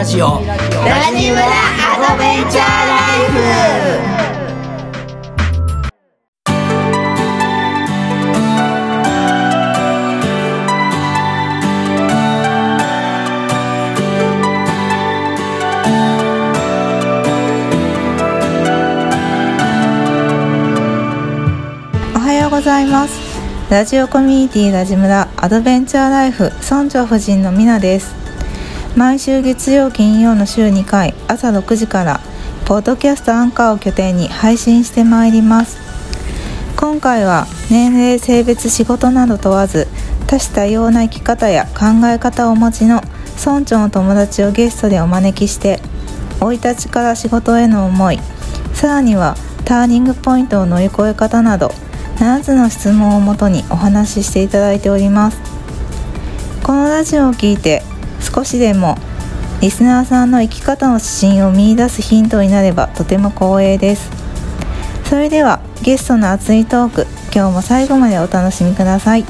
[0.00, 0.26] ラジオ。
[0.26, 0.56] ラ
[1.14, 4.20] ジムラアドベンチャーライフ。
[22.48, 23.20] ございます。
[23.70, 28.19] ラジオコミュニティラジムラアドベンチャーライフ村長夫人のみなです。
[28.96, 32.20] 毎週月曜金曜の週2回朝6時から
[32.66, 35.78] ポッドキャストアンカーを拠点に配信してまいります。
[36.76, 39.86] 今回は年齢性別仕事など問わず
[40.26, 43.00] 多種多様な生き方や考え方をお持ちの
[43.38, 45.80] 村長の友達をゲストでお招きして
[46.40, 48.18] 生い立ちから仕事への思い
[48.72, 51.68] さらにはターニングポイントを乗り越え方など
[52.16, 55.38] 7つの質問をもとにお話ししていただいております。
[56.62, 57.82] このラジオを聞いて
[58.32, 58.96] 少しでも
[59.60, 64.10] リスナーさんの生き方の指針を見いだすヒントになればとても光栄です。
[65.04, 69.24] それではゲストの熱いトーク今日も最後までお楽しみください。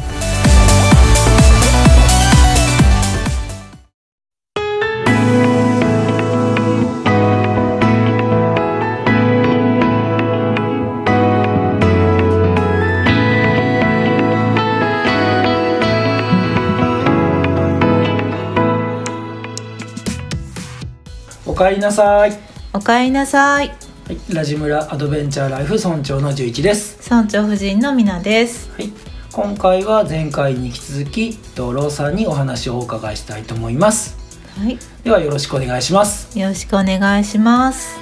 [21.61, 22.33] かえりなさい、
[22.72, 23.69] おかえりなさい。
[23.69, 23.75] は
[24.14, 28.70] い、ラジムラアドベンチャーライフ村長の11です、村長夫人のみなです。
[28.78, 28.91] はい、
[29.30, 34.17] 今回は前回に引き続き道郎さんにお話をお伺いしたいと思います。
[34.58, 34.78] はい。
[35.05, 36.39] ではよろしくお願いします。
[36.39, 38.00] よろしくお願いします。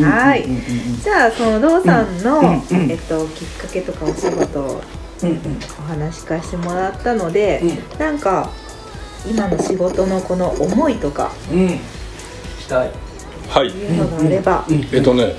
[0.00, 0.46] はい、
[1.02, 4.80] じゃあそのローさんの、えっと、きっかけとかお仕事
[5.22, 7.62] お話しかしてもらったので、
[7.98, 8.50] なんか
[9.28, 11.66] 今の仕事のこの思いとかうん。
[11.66, 11.78] 聞
[12.60, 12.90] きたい。
[13.48, 13.68] はい。
[13.68, 15.34] いうのがあれば、えっとね、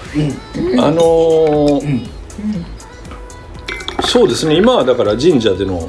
[0.79, 2.07] あのー
[4.06, 4.56] そうですね。
[4.56, 5.88] 今はだから神社での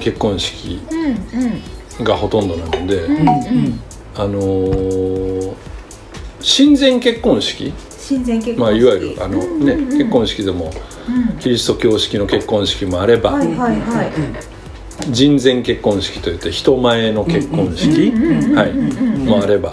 [0.00, 1.06] 結婚式うん
[1.98, 2.04] うん。
[2.04, 3.80] がほとんどなので、うんうん。
[4.16, 5.54] あのー
[6.42, 7.72] 親善結婚式、
[8.10, 9.44] 親善結婚式、まあ、いわゆるあの、ね
[9.74, 10.72] うんうん結婚式でも
[11.08, 14.10] うんキリスト教式の結婚式もあれば、はいはいはい
[15.12, 18.10] 人前結婚式といって人前の結婚式、
[18.54, 18.74] はい
[19.26, 19.72] もあれば、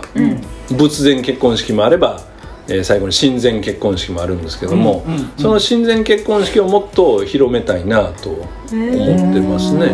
[0.69, 2.21] 仏前結婚式もあれば、
[2.69, 9.87] えー最後に親善結婚式もあるんですけども、うんその親善結婚式をもっと広めたいなと思ってますね。
[9.87, 9.93] う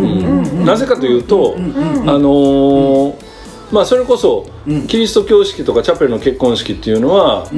[0.00, 3.23] んなぜかというと、あのー
[3.74, 4.46] まあそれこそ
[4.86, 7.48] キリスト教式とかチャペルの結婚式っていうのは、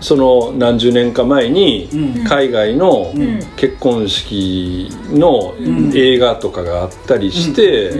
[0.00, 1.88] その何十年か前に
[2.26, 3.14] 海外の
[3.56, 5.54] 結婚式の
[5.94, 7.92] 映画とかがあったりして、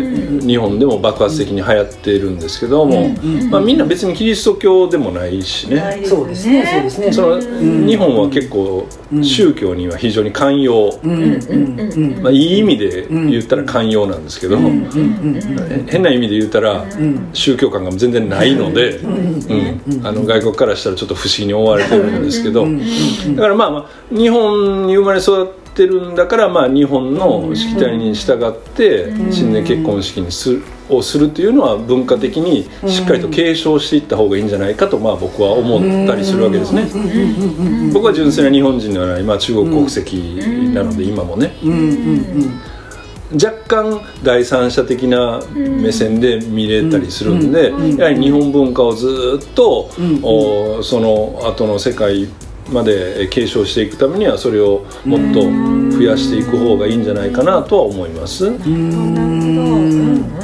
[0.44, 3.10] 日本でも爆発的に流行っているんですけども、
[3.50, 6.02] まあ、みんな別にキリスト教でもないしね。
[6.04, 6.66] そうですね。
[6.66, 7.12] そうですね。
[7.12, 7.40] その
[7.86, 8.86] 日本は結構
[9.22, 10.98] 宗教には非常に寛容、
[12.20, 14.58] まあ、いい意味で言ったら寛容なんですけど、
[15.86, 16.84] 変な意味で言ったら
[17.32, 20.06] 宗教観が全然ないので、うん。
[20.06, 36.88] あの外国からしたらちょっと不思議に思われてるんですけどだからまあまあ日本に生まれ育ってるんだからまあ日本のしきたりに従って新年結婚式にするをするっていうのは文化的にしっかりと継承していった方がいいんじゃないかとまあ僕は思ったりするわけですね。
[37.92, 40.16] 僕は純粋な日本人ではない、まあ、中国国籍
[40.74, 41.54] なので今もね。
[43.32, 49.90] 若干第三者的な目線で見れたりするんで、やはり日本文化をずっと、
[50.22, 52.28] おその後の世界
[52.72, 55.42] まで継承していくためにはそれをもっと
[55.96, 58.50] 増やしていく方がいいんじゃないかなとは思います。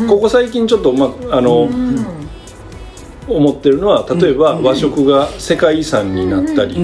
[0.06, 1.68] ここ最近ちょっと、まあ、あの、
[3.28, 6.74] 思ってるのは例えば和食が世界遺産になったり、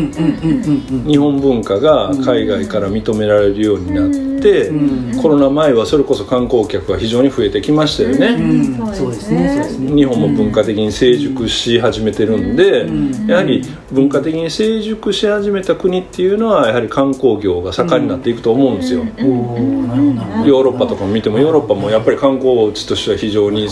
[1.06, 4.10] 日本文化が海外から認められるようになっ
[4.40, 4.72] て、
[5.20, 8.36] コロナ前はそれこそ観光客が非常に増えてきましたよね。
[9.94, 12.86] 日本も文化的に成熟し始めてるんで、
[13.28, 13.62] やはり
[13.92, 19.04] 文化的に成熟し始めた国っていうのはやはり観光業が盛んになっていくと思うんですよ。
[19.04, 23.68] ヨーロッパとかも見てもヨーロッパもやっぱり観光地としては非常にね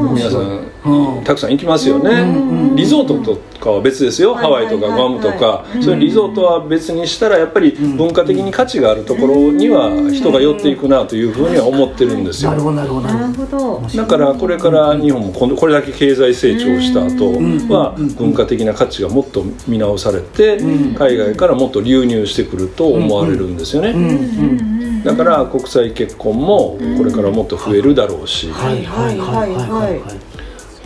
[0.00, 2.74] 皆さんたくさん行きますよね。
[2.76, 4.34] リゾートとかは別ですよ。
[4.34, 5.64] ハワイとかグアムとか。
[5.80, 12.50] そういうリゾートは別にしたらやっぱり文化的に価値があるところには人が寄っていくなというふうには思ってるんですよ。
[12.50, 13.00] なるほどなるほど。
[13.02, 13.96] なるなほるほど。
[13.96, 17.32] だからこれから日本もこれだけ経済成長した後
[17.72, 20.58] は文化的な価値がもっと見直されて
[20.98, 24.93] 海外からもっと流入してくると思われるんですよね。
[25.04, 30.20] だから国際結婚もこれからもっと増えるだろうし、はいはいはいはいはい。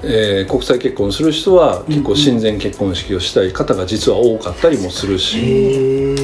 [0.03, 6.15] えー国際結婚する人は結構親善結婚式をしたい方が実は多かったりもするし、へえ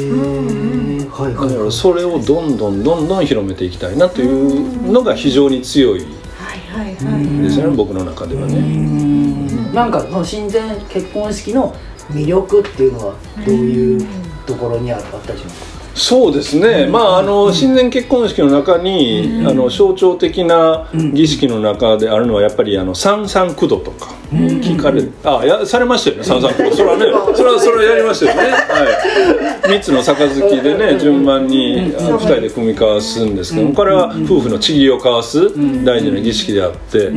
[1.11, 1.51] はいはい。
[1.51, 6.01] だからそれをどんどんどんどん広めていきたいなというのが非常に強い
[6.37, 7.43] はいはいはい。
[7.43, 9.73] ですよね、僕の中ではね。
[9.73, 11.75] なんかその親善結婚式の
[12.13, 13.15] 魅力っていうのは
[13.45, 14.07] どういう
[14.47, 15.74] ところにあったりしますか？
[15.95, 24.13] そうですね、まああの親善結婚式の中に、あの象徴的な儀式の中であるのはやっぱりあの三三九度とか。
[24.35, 26.77] 聞かれ、あやされましたよね三三九度。
[26.77, 27.05] それはね
[27.37, 28.51] それはそれはやりましたよね。
[28.51, 29.69] はい。
[29.69, 37.11] 三つの杯でね順番にあの二人で組み交わすんですけどこれは夫婦の地義を交わす大事な儀式であって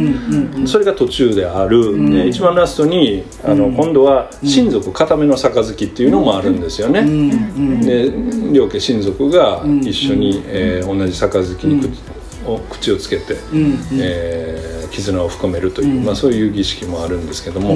[0.66, 7.02] それが途中である、で一番ラストにあの今度は親族固めの杯っていうのもあるんですよね、
[7.84, 8.12] で
[8.54, 11.90] 両家親族が一緒に、えー同じ杯に口,、
[12.46, 13.38] を口をつけて、
[13.94, 17.76] えー絆を深めるという、まあ、そういう儀式もあるんですけども、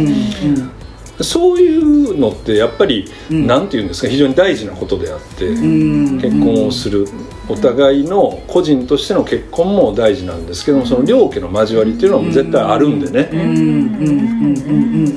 [1.21, 7.07] そういうのってやっぱり、なんていうんですか非常に大事なことであって、結婚をする
[7.49, 13.29] お互いの個人としての結婚も大事なんですけどもその両家の交わりっていうのも絶対あるんでね、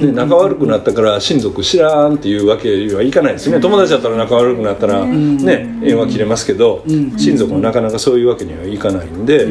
[0.01, 3.61] で仲悪くなったから親族知らんっていうわけにはいかないですね。
[3.61, 9.47] 友達だったら仲悪くなったらね縁は切れますけど親族もなかなかそういうわけにはいかないんで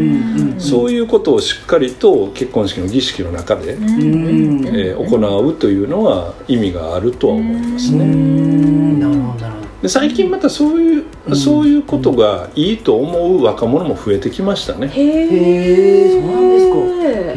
[0.57, 8.05] そういうことをしっかりと結婚式の儀式の中で、えー行うというのは意味があるとは思いますね。
[8.05, 11.03] なるほどなるほどで最近またそういう、
[11.35, 14.87] そういうことがいいと思う若者も増えてきましたね。
[14.87, 16.77] へえそうなんですか。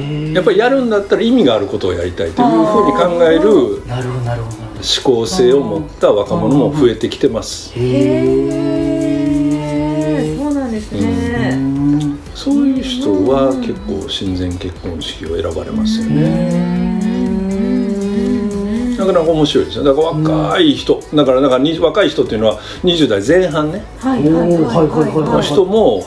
[0.00, 7.74] へえやっぱりやるんだったら意味があることをやりたいというふうに考えるなるほどなるほどなるほ思考性を持った若者も増えてきてます。
[7.74, 7.84] どへ
[8.52, 11.58] えそうなんですね、
[12.32, 16.95] そういう人は結構親善結婚式を選ばれますよね。
[18.98, 19.84] なかなか面白いですよ。
[19.84, 23.84] だから若い人、だからだからに若い人っていうのは20代前半ね。
[23.98, 24.38] はいおーは
[24.84, 26.02] いはいはいの人も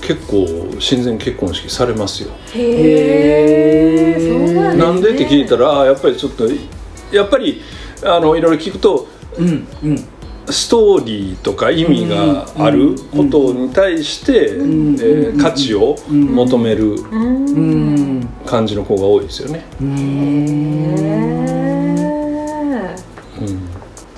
[0.00, 0.46] 結構
[0.78, 2.30] 親善結婚式されますよ。
[2.54, 4.74] へえそうなんですね。
[4.76, 6.44] なんでって聞いたらやっぱりちょっと
[7.12, 7.60] やっぱり
[8.04, 9.06] あのいろいろ聞くと
[9.38, 10.04] うんうん。
[10.50, 18.28] ストーリーとか意味があることに対して、えー価値を求めるうん。
[18.44, 19.64] 感じの子が多いですよね。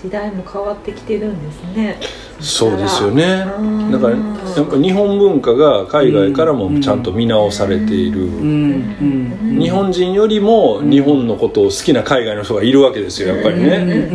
[0.04, 1.98] 時代も変わってきてるんですね。
[2.40, 3.44] そうですよね。
[3.58, 8.24] うんだからやっぱ日本文化が海外からもちゃんと見直されている。
[8.26, 8.96] うん。
[9.00, 9.58] うん。
[9.60, 14.08] 日本人よりも日本のことを好きな海外の人がいるわけですよやっぱりね。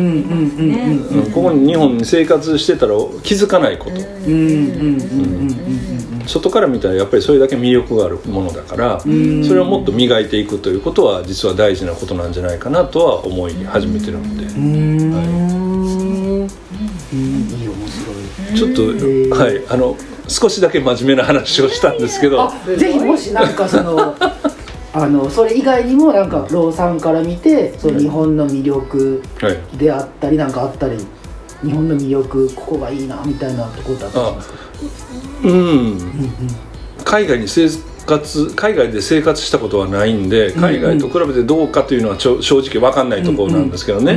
[1.34, 3.96] ここに日本に生活してたら気づかないこと。
[6.26, 12.32] 外から見たらやっぱりそれだけ魅力があるものだからそれをもっと磨いていくということは実は大事なことなん。
[12.32, 14.60] じゃないかなとは思い始めてるのでうん。
[14.60, 15.10] うん。
[15.10, 15.49] いい面白い
[18.56, 18.82] ちょっと
[19.36, 19.96] はいあの
[20.28, 22.42] 少しだけ真面目な話をしたんですけど。
[22.42, 24.14] あぜひもしなんかその
[24.92, 29.58] あのそれ以外にもなんかローさんから見てその日本の魅力はい。
[29.76, 30.96] であったりなんかあったり
[31.62, 34.54] 日本の魅力ここがいいなみたいなところってあったりしますか？
[35.44, 35.98] うん。
[37.04, 37.68] 海外に生
[38.06, 44.14] 活海外で生活したことはないんで海外と比べてどうかというのは正直分かんないところなんですけどね、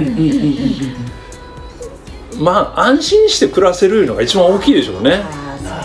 [2.40, 5.10] まあ安心して暮らせるのが一番大きいでしょうね。
[5.12, 5.24] なる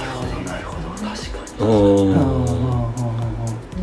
[0.09, 1.09] ほどなるほど。
[1.09, 1.71] 確かに。
[2.02, 2.49] うん。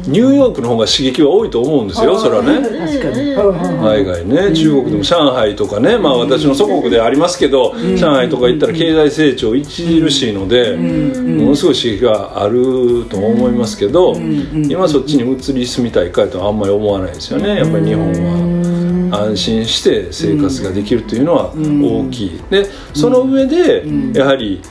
[0.07, 3.33] ニューヨークの方が刺激は多いと思うんですよそれはね確かに。
[3.33, 4.53] 海外ね。
[4.55, 5.97] 中国でも上海とかね。
[5.97, 17.55] まあ私の祖国でありますけど上海とか行ったら経済成長著しいのでものすごい刺激があると思いますけど今そっちに移り住みたいかとはあんまり思わないですよね。
[17.55, 18.74] やっぱり日本は
[19.21, 22.41] 安心して生活ができるというのは大きい。
[22.49, 24.61] でその上でやはり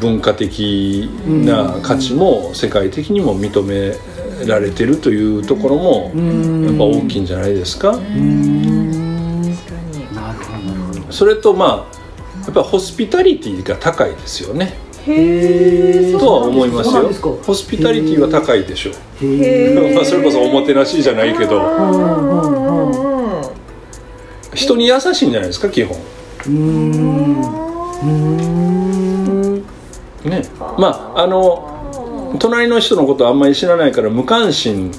[0.00, 3.94] 文化的な価値も世界的にも認め
[4.46, 6.12] られてるというところも
[6.66, 7.94] やっぱ大きいんじゃないですか。
[11.10, 11.94] それとまあ
[12.44, 14.74] やっぱホスピタリティが高いですよね。
[16.18, 17.08] とは思いますよ。
[17.44, 18.94] ホスピタリティは高いでしょう。
[19.94, 21.60] まあそれこそおもてなしじゃないけど
[24.54, 25.96] 人に優しいんじゃないですか基本。
[30.24, 30.42] ね。
[30.78, 34.90] まああの隣の人のことあんまり知らないから無関心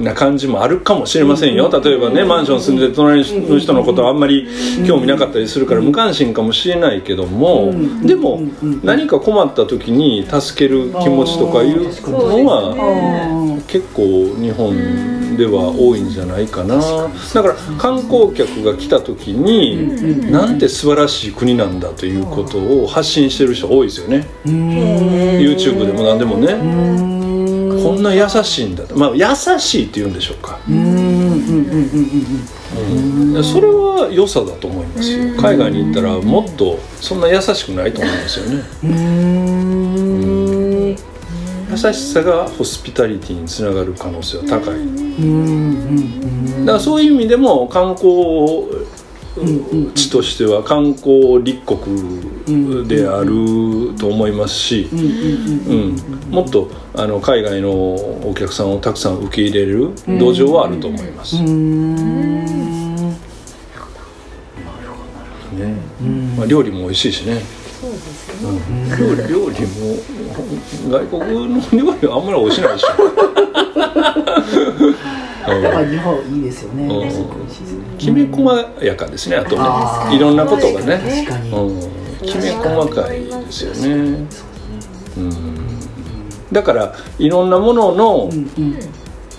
[0.00, 1.70] な感じもあるかもしれませんよ。
[1.82, 4.46] 例えばねマンション住んでる隣の人のことはあんまり
[4.86, 7.72] 興味なかったりするから無関心かもしれないけども
[8.04, 8.40] でも
[8.82, 16.76] 何か困った時に助ける気持ちとかいうのは結構日本では多いんじゃないかな。
[17.34, 24.26] だから観光客が来た時になんて素晴らしい国なんだということを発信してる人多いですよね。
[24.44, 27.17] YouTube でも何でもね
[27.88, 29.24] こんな優しいんだまあ優
[29.58, 30.58] しいって言うんでしょうか。
[30.68, 30.78] うん
[33.42, 35.34] それは良さだと思いますよ。
[35.40, 38.62] 海外に行ったらもっとそんな優しくないと思うんですよね。
[41.70, 44.78] 優しさがホスピタリティにつながる可能性は高い。
[46.64, 48.66] だからそういう意味でも観光
[49.94, 55.96] 地としては観光立国であると思いますし、うん、
[56.30, 61.40] もっとあの海外のお客さんをたくさん受け入れる土壌はあると思います。
[61.42, 61.48] ね、
[66.36, 67.42] まあ料理も美味しいしね。
[67.82, 67.86] う
[68.52, 68.58] ん、
[68.98, 69.96] 料理料理も
[70.90, 72.88] 外国の料理はあんまり美味しないでしょ。
[75.48, 77.10] 日本いいですよね。
[77.98, 81.26] きめ細やかですねあとあねいろんなことがね。
[81.26, 81.50] 確かに。
[81.50, 81.90] うん、
[82.26, 84.26] きめ細かいですよね、
[85.16, 85.38] うん、
[86.52, 88.30] だからいろんなものの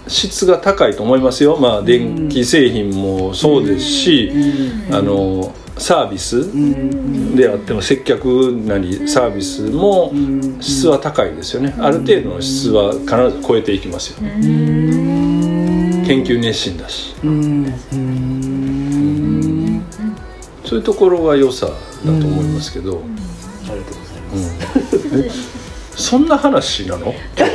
[0.07, 1.57] 質が高いと思いますよ。
[1.57, 4.31] まあ電気製品もそうですし
[4.91, 6.49] あのサービス
[7.37, 10.11] であっても接客なりサービスも
[10.59, 11.73] 質は高いですよね。
[11.79, 13.07] ある程度の質は必
[13.39, 14.17] ず超えていきますよ
[16.09, 17.13] 研究熱心だし。
[20.65, 21.73] そういうところが良さだ
[22.03, 23.03] と思いますけど、
[23.69, 23.97] ありがとう
[24.31, 24.39] ご
[25.13, 26.03] ざいます。
[26.09, 27.13] そんな話なの？
[27.37, 27.47] な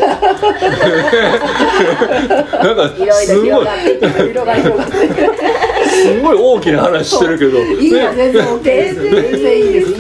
[2.74, 2.98] んかす。
[3.00, 3.08] ごい
[5.94, 8.94] すごい大きな話してるけど、いいやね全然。
[8.94, 9.94] 全然いいです。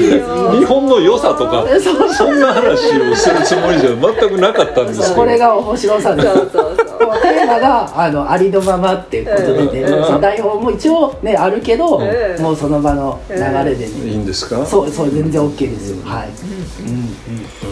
[0.58, 6.28] 日本の良さとかそんな話をするつもりじゃ全くなかったんですけどこれが面白さです。
[6.28, 6.98] そうそうそう。
[7.22, 10.04] テーマがあのありのままっていうことでね、うん。
[10.04, 12.42] その台本も一応ねあるけど、うん。
[12.42, 14.64] もうその場の流れでいね、いんですか？
[14.66, 16.04] そうそう全然 OK ですよ。
[16.04, 16.28] はい。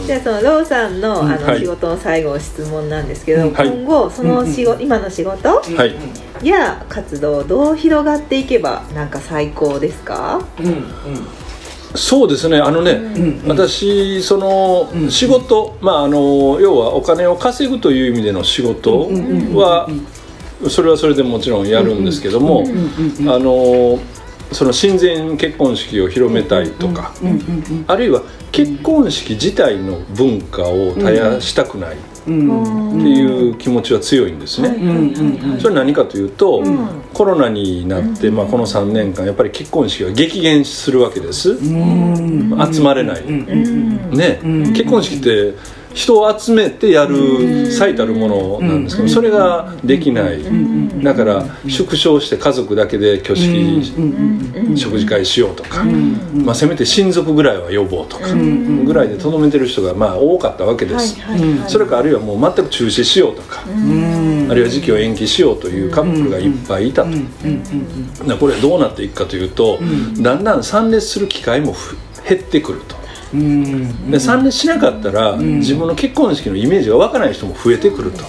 [0.06, 1.40] じゃあそのローさんのあはい。
[1.40, 3.68] の仕事の最後質問なんですけど、はい。
[3.68, 5.48] 今後その仕事、今の仕事？
[5.48, 5.94] はい
[6.48, 10.40] や活動をどう広がっていけばなんか最高ですか？
[10.58, 10.82] うんうん。
[11.94, 12.58] そうですね。
[12.58, 13.42] あのね、ん。
[13.46, 19.08] 私その仕事、まああの要はお金を稼ぐという意味での仕事
[19.54, 19.88] は
[20.68, 22.64] それはそれでもちろんやるんですけども
[23.26, 23.98] あの
[24.52, 27.12] その親善結婚式を広めたいとか
[27.88, 28.22] あるいは
[28.52, 34.70] 結婚式自体の文化を絶やしたくないっていう気持ちは強いんですね。
[35.58, 36.62] それは何かというと、
[37.12, 44.40] コロナになって、まあ、この3年間やっぱり結婚式が激減するわけです、集まれない、ね、
[44.72, 45.54] 結婚式って
[45.94, 50.42] 人を集めてやる最たるものなんですけどそれができない。
[51.02, 53.92] だから縮小して家族だけで挙式
[54.76, 61.18] 食事会しようとか、まあ、せめて親族ぐらいは呼ぼうとかぐらいでとどめてる人がまあ多かったわけです、
[61.68, 63.64] それかあるいはもう全く中止しようとか、あ
[64.54, 67.10] るいは時期を延期しようというカップルがいっぱいいたと、
[68.24, 69.78] なこれどうなっていくかというと、
[70.20, 70.44] だん。
[70.44, 70.62] だん。
[70.62, 71.96] 参列する機会もふ
[72.28, 73.01] 減ってくると。
[73.32, 78.24] で参列しなかったら、自分の結婚式のイメージが湧かない人も増えてくると。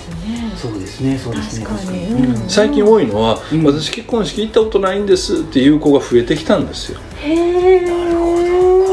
[0.55, 1.65] そうですねそうですね。
[1.65, 2.49] 確かに、うん。
[2.49, 6.99] 最近多いのは、私結婚式行ったことないんですっていう子が増えてきたんですよ。
[7.21, 7.93] へえ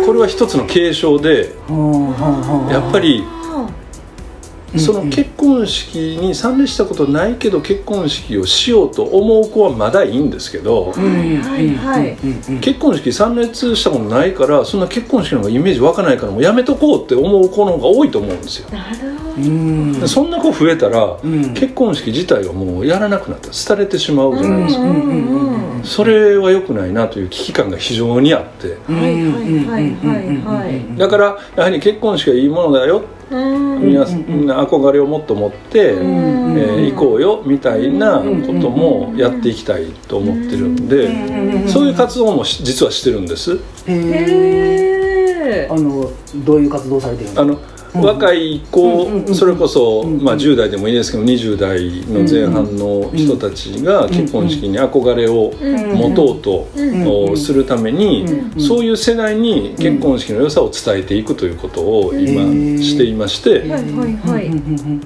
[0.04, 1.54] これは一つの継承で
[2.68, 3.22] やっぱり
[4.78, 10.96] その結婚式に参列したことないけど結婚式をしようと思う子はまだいいんですけど、は
[11.58, 12.16] いはい
[12.60, 18.70] 結婚式参列したことないからそんな結婚式の方がイメージ湧かないからもうやめとこうって思う子の方が多いと思うんですよ。
[18.70, 19.30] なるほど。
[19.36, 21.54] うんでそんな子増えたら、ん。
[21.54, 24.90] 結婚式自体がもうやらなくなったら廃れてしまうじゃないですか、うん
[25.44, 28.68] うんそれは良くないなという危機感が非常にあって。
[28.92, 29.14] はいはい
[29.64, 33.94] はいはいはいだからやはり結婚式はいいものだようんみん。
[33.94, 38.24] なみんな憧れをもっと持って、えー行こうよみたいなこ
[38.60, 43.58] ともやっていきたいと思ってるんでそういう活動もし実はしてるんです。
[43.86, 46.10] へえあの
[46.44, 47.79] どういう活動されてるんですか？
[47.94, 55.52] 若い子それこそ、まあ、10代でもいいですけど20代の前半の人たちが結婚式に憧れを
[55.96, 56.68] 持とうと
[57.32, 58.26] おするために
[58.58, 62.42] そういう世代に結婚式の良さを伝えていくということを今
[62.82, 63.62] していまして。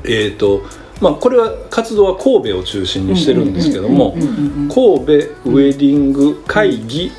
[0.05, 0.63] えー、と
[1.01, 7.11] まあ、これは活動は神戸を中心にしてるんですけども神戸ウェディング会議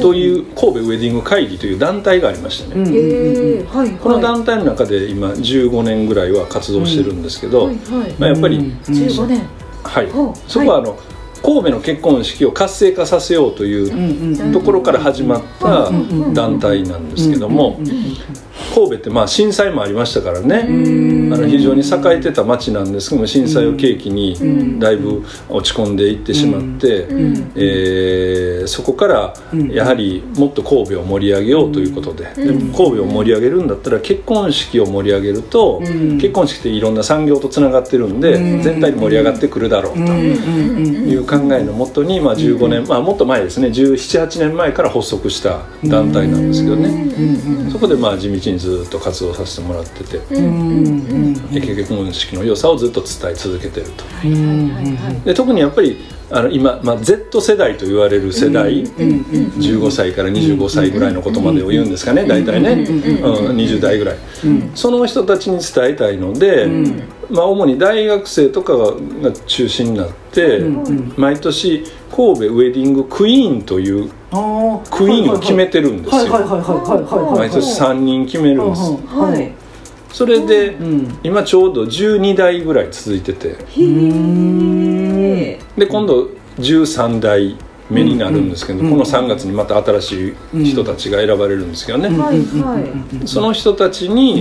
[0.00, 3.64] という神戸ウェディング会議という団体がありましてね、
[4.02, 7.70] この団体の中で今15年ぐらいは活動してるんですけど、
[8.18, 8.78] やっぱり、うん。
[8.84, 9.46] 15年。
[9.84, 10.08] はい。
[10.48, 10.98] そこはあの、
[11.42, 15.90] 神戸の結婚式を活性化させようというところから始まった
[16.32, 17.80] 団体なんですけども
[18.78, 20.66] 神戸ってまあ震災もありましたからね。
[21.30, 27.06] あの非常に栄えてた町なんですけども震災を契機にだいぶ落ち込んでいってしまって、
[27.56, 29.34] えーそこから
[29.70, 35.80] やはりもっと神戸を盛り上げようということで,、で神戸を盛り上げるんだったら結婚式を盛り上げると、
[36.20, 40.00] 結婚式っていろんな産業とつながってるんで、全体に盛り上がってくるだろうと。
[40.00, 43.68] いう考えのもとに、まあ、15年、まあ、もっと前ですね。
[43.68, 47.10] 1718年前から発足した団体なんですけどね、
[47.72, 54.04] そこでまあ地道にずっと活動させてもらってて、で結婚式の良さをずっと伝え続けてると。
[55.24, 64.16] で特にやっぱりあの今、まあ、Z 世代と言われる世代、15歳から25歳ぐらいのことまでを言うんですかね大体ね、うん、20代ぐらい、
[64.74, 66.66] その人たちに伝えたいので、
[67.30, 70.60] まあ、主に大学生とかが中心になって、
[71.16, 74.10] 毎年神戸ウェディングクイーンという
[74.90, 77.24] クイーンを決めてるんですよ、はいはいはいはいはいはい。
[77.24, 79.52] はい毎年3人決めるんです、はい。
[80.12, 81.18] それで、ん。
[81.22, 83.48] 今ちょうど12代ぐらい続いてて。
[83.48, 84.77] へえ
[85.76, 87.56] で今度13代
[87.90, 92.80] 目になるんですけど、この3月にまた新しい人たちが選ばれるんですけどね、はいは
[93.24, 93.26] い。
[93.26, 94.40] その人たちに、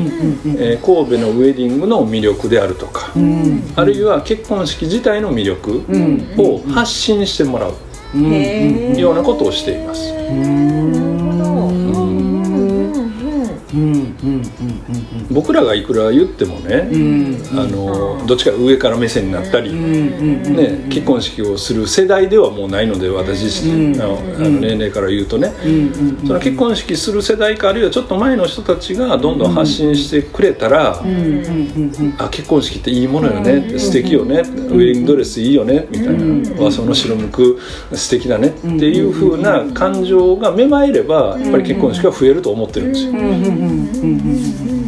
[0.57, 3.11] えー神戸のウェディングの魅力であるとか、
[3.75, 5.83] あるいは結婚式自体の魅力
[6.37, 7.73] を発信してもらう
[8.99, 10.11] ようなことをしています。
[13.73, 14.43] うんうんうん
[15.29, 16.89] 僕らがいくら言ってもね、
[17.51, 25.51] あのどっちか上から目線になったり、ね、結婚式をする世代ではもうないので私自身のあの年齢から言うとね、
[26.25, 31.03] その結婚式する世代かあるいはちょっと前の人たちがどんどん発信してくれたら、
[32.17, 34.39] あ結婚式っていいものよね、素敵よね。
[34.39, 37.59] ウェディングドレスいいよねみたいな、和装の白むく
[37.93, 43.11] 素敵だねっていう風な感情が芽生えればやっぱり結婚式は増えると思ってるんですよ。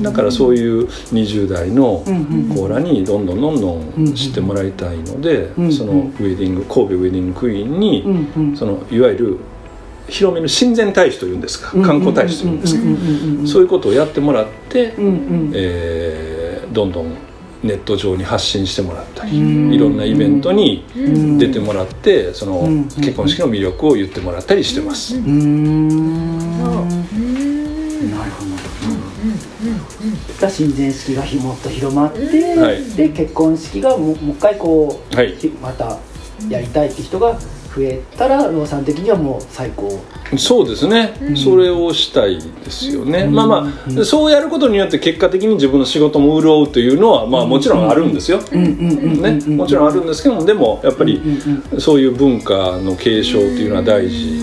[0.01, 2.03] だからそういう20代の
[2.55, 9.37] 子らにどんどんどんどん知ってもらいたいので、そのウェディング神戸ウェディングクイーンに、そのいわゆる
[10.07, 12.81] 広める親善大使というんですか観光大使というんですか
[13.47, 14.93] そういうことをやってもらって、
[15.53, 16.39] えー
[16.73, 17.11] どんどん
[17.63, 20.85] ネット上に発信してもらったり、いろんなイベントに
[21.37, 22.61] 出てもらってその
[22.95, 25.15] 結婚式の魅力を言ってもらったりしてます。
[30.39, 32.19] だ親善式がひもっと広まって、
[32.55, 32.83] はい。
[32.95, 35.35] で結婚式がもうもう一回こう、はい。
[35.35, 35.97] ひまた
[36.49, 37.37] やりたいって人が
[37.75, 39.99] 増えたらローさん的にはもう最高。
[40.37, 43.67] そうですね、それをしたいですよね、まあま
[43.99, 51.19] あ、そうやることによって結果的に自分の仕事も潤うというのはまあもちろんあるんですよ、ね、もちろんあるんですけどもでもやっぱり
[51.79, 54.39] そういう文化の継承というのは大事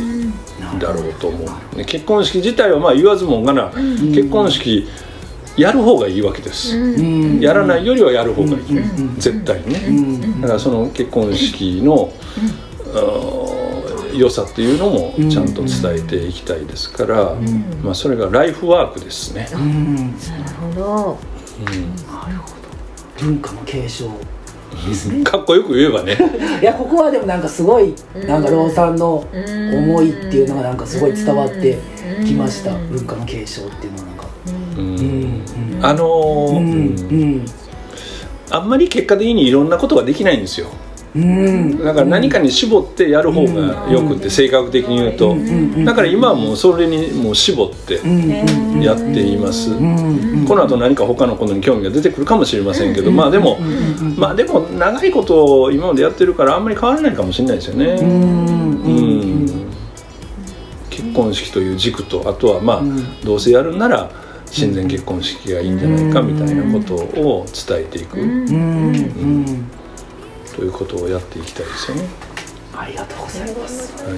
[0.80, 4.88] だろうと思う、ね、結婚式自体はまあ言わずもがな、結婚式
[5.56, 6.76] やる方がいいわけです、
[7.40, 8.58] やらないよりはやる方がいい、
[9.18, 12.12] 絶対にね、だからその結婚式の、
[14.14, 17.34] 良さっていうのもちゃんと伝えていきたいですから、
[17.82, 19.64] まあ、それがライフワークですね、なる
[20.74, 21.18] ほど。
[23.18, 24.10] 文化の継承。
[25.24, 26.18] かっこよく言えばね。
[26.60, 27.94] いやここはでもなんかすごい
[28.26, 31.78] なんかローさんの思いっていうのがなんかすごい伝わって
[32.24, 32.72] きました。
[32.72, 34.15] 文化の継承っていうのは
[35.82, 37.22] あのーうん。
[37.22, 37.46] うん。
[38.50, 40.68] あんまり結果的にいろんなことができないんですよ。
[41.14, 41.78] うん。
[41.82, 45.34] だから何かに絞ってやる方がよくって性格的に言うと。
[45.84, 47.94] だから今はもうそれにもう絞って
[48.84, 49.70] やっています。
[50.46, 53.58] この後何か他のことに興味が出てくるかもしれませんけどまあでも
[54.16, 57.86] まあでも長いことを今までやってるからあんまり変わらないかもしれないですよね。
[57.94, 59.46] うん。
[60.90, 62.82] 結婚式という軸とあとはまあ
[63.24, 64.10] どうせやるんなら
[64.56, 68.16] 親善結婚式がいいんじゃないかみたいなことを伝えていく。
[70.56, 72.04] ということをやっていきたいですよね。
[72.74, 73.92] ありがとうございます。
[74.02, 74.14] はい。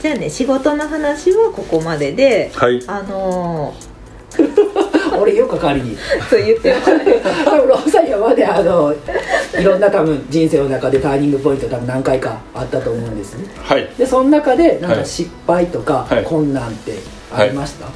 [0.00, 2.80] じゃあね仕事の話はここまでではい。
[2.86, 3.74] あの
[5.20, 5.96] 俺よく代わりに。
[5.96, 7.04] ー、そう言ってましたね。
[7.66, 8.94] ローさんにはまであの
[9.58, 13.46] いろんな多分人生の中でターニングポイント多分何回かあったと思うんですね。
[13.58, 13.88] はい。
[13.98, 15.00] でその中でなんはい。
[15.00, 16.24] か失敗とかはい。
[16.24, 16.94] 困難って
[17.34, 17.86] ありました、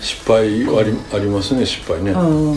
[0.00, 0.38] 失敗
[0.78, 2.12] ありありますね失敗ね。
[2.12, 2.56] うんうんうんうん。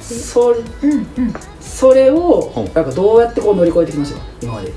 [0.00, 2.64] そうんうんそれをうん。
[2.64, 4.18] なんかどうやってこう乗り越えてきました？
[4.18, 4.72] か今まで。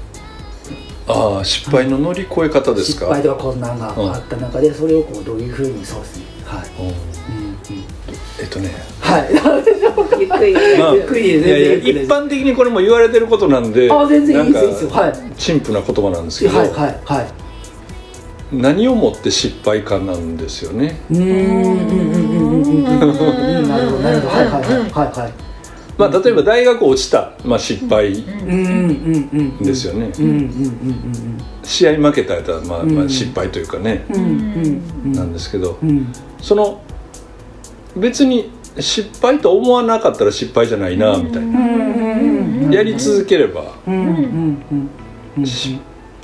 [1.06, 3.06] ああ失敗の乗り越え方ですか？
[3.08, 6.24] 失敗とか困難があった中でそれをこうどういうふうにそうですね。
[6.46, 6.94] はい、うん。
[8.40, 8.70] えっとね。
[9.02, 9.30] はい。
[10.22, 10.78] ゆっくり。
[10.78, 11.08] まあ一
[12.08, 14.90] 般的にこれも言われてることなんであ全然いいですなんかいいですよ。
[14.92, 15.14] はい。
[15.38, 17.28] 陳腐な言葉なんですけど、はいはいはい
[18.54, 21.00] 何をもって失敗かなんですよね。
[21.10, 21.90] うーんうん。
[21.90, 22.24] うん。
[22.24, 22.86] うん。
[22.86, 24.34] うんうんうんなるほどなるほど。
[24.34, 24.90] はいはいはい。
[24.92, 25.34] はいはい。
[25.98, 30.12] まあ例えば大学落ちた、まあ、失敗ですよね、
[31.64, 33.10] 試合負けたやったら、まあまあ、うん。
[33.10, 36.12] 失敗というかね、なんですけどうん。
[36.42, 36.82] その
[37.96, 41.60] 別に失敗と思わなかったら失敗じゃないなみたいな、
[42.72, 44.58] やり続ければうん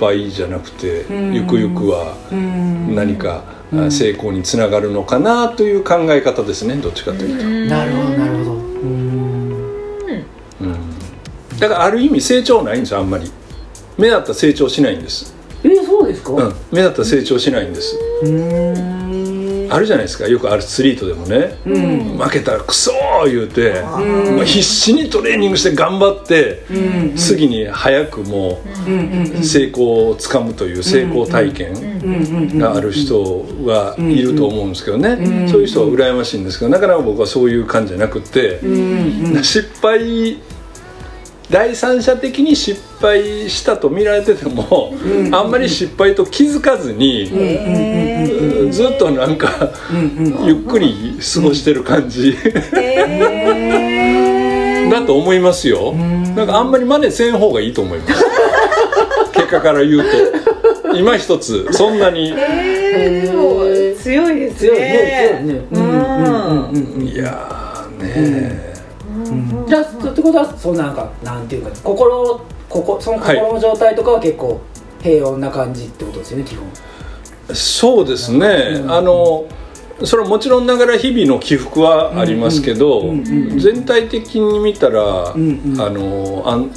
[0.00, 1.34] うんうんうん失敗じゃなくて、うん。
[1.34, 2.94] ゆくゆくはうん。
[2.94, 3.44] 何か
[3.90, 8.52] 成功につながるのかなという考え方ですねどっちかというと、なるほどなるほど。
[8.52, 9.50] うん。
[10.62, 10.74] うん。
[11.58, 13.30] だからある意味成長ないんですよあんまり。
[13.98, 16.32] 目立った成長しないんです、えそうですか？
[16.32, 17.94] うん、目立った成長しないんです。
[18.22, 18.99] うーん
[19.70, 20.28] あるじゃないですか。
[20.28, 22.18] よくアスリートでもね、うん。
[22.18, 24.36] 負けたらクソー言うて、うん。
[24.36, 27.16] もう必死にトレーニングして頑張って、うん。
[27.16, 35.48] 次に早くもう成功をつかむという成功体験がある人はいると思うんですけどね、うん。
[35.48, 38.60] そういう人は羨ましいんですけどなかなか僕はそういう感じじゃなくて、
[39.42, 40.38] 失敗
[41.50, 45.34] 第三者的に失敗したと見られてても、うん。
[45.34, 48.70] あんまり失敗と気づかずに、うん。
[48.70, 50.46] ずっとなんかうんうん。
[50.46, 52.36] ゆっくり過ごしてる感じ、
[54.90, 58.24] だと思いますよ、なんかあんまり真似せん方がいいと思います。
[59.34, 60.06] 結果から言うと。
[60.96, 65.60] 今一つそんなに、え強いです強いねね強いね。
[65.70, 65.90] うんうん
[66.70, 68.69] うんうんいやーね
[69.66, 74.60] じゃあそってことはそのなんかなんていうか心ここその心の状態とかは結構
[75.02, 76.66] 平穏な感じってことですよね基本。
[77.54, 79.44] そうですね、あの
[80.04, 85.80] それはもちろんながら日々の起伏はありますけど、うんうんうん全体的に見たら、んうん。
[85.80, 86.70] あの安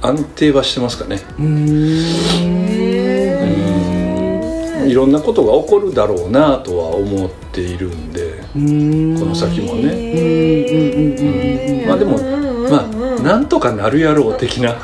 [0.00, 1.44] 安定はしてますかね、うー
[4.86, 4.88] ん。
[4.88, 8.21] いろんなことが起こるだろうなとは思っているんで、
[8.54, 9.86] この先もね、
[11.86, 12.18] まあでも、
[12.70, 14.76] まあなんとかなるやろう的な。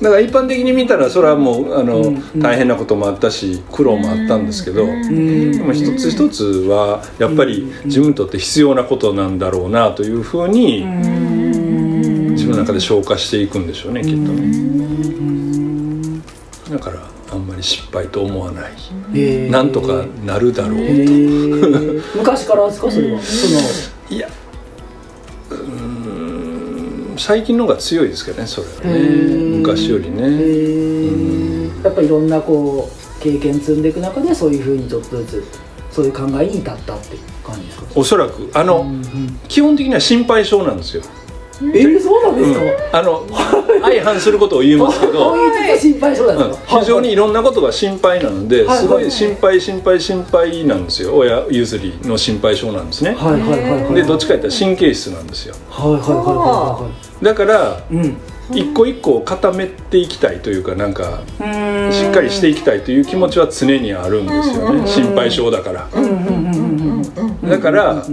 [0.00, 2.22] だから一般的に見たらそれはもうあの、うん。
[2.38, 5.52] 大変なこともあったし苦労もあったんですけど、うん。
[5.52, 10.84] でも一つ一つはやっぱり自分にとって必要なことなんだろうなというふうに
[12.32, 14.52] 自分の中で消化していくんでしょうねきっとね。
[16.70, 17.17] だから
[17.58, 18.72] あんまり失敗と思わない。
[19.14, 19.50] へー。
[19.50, 22.02] なんとかなるだろうへー。
[22.16, 23.20] 昔からですかそれは？
[23.20, 24.16] その。
[24.16, 24.28] いや
[25.50, 25.56] うー
[27.14, 29.00] ん最近の方が強いですけどねそれはね。
[29.00, 29.56] へー。
[29.58, 30.22] 昔よりね。
[30.22, 31.84] へー。
[31.84, 35.44] やっぱいろんなこう経験積んでいく中でそういうふうにちょっとずつ
[35.90, 37.86] そういう考えに至ったって感じですか？
[37.96, 38.86] おそらくあの、
[39.48, 41.02] 基本的には心配性なんですよ、
[41.60, 42.54] えー、そうなんです
[42.92, 43.26] か、あの
[43.82, 51.16] 相反することを言いますけこどういうちょっと心配性なんうんですか、非常にいろんなことが心配なのではいすごい心配心配心配なんですよ。
[51.16, 53.14] 親譲りの心配性なんですね。
[53.14, 53.94] はいはいはいはい。
[53.94, 55.54] でどっちか言ったら神経質なんですよ。
[55.70, 56.90] はいはいはいはいは
[57.22, 58.16] だからうん
[58.52, 61.20] 一個一個を固めていきたいというかなんか
[61.92, 64.86] しっかりしていきたいという気持ちは常にあるんですよね。
[64.86, 65.88] 心配性だから。
[67.48, 68.04] だから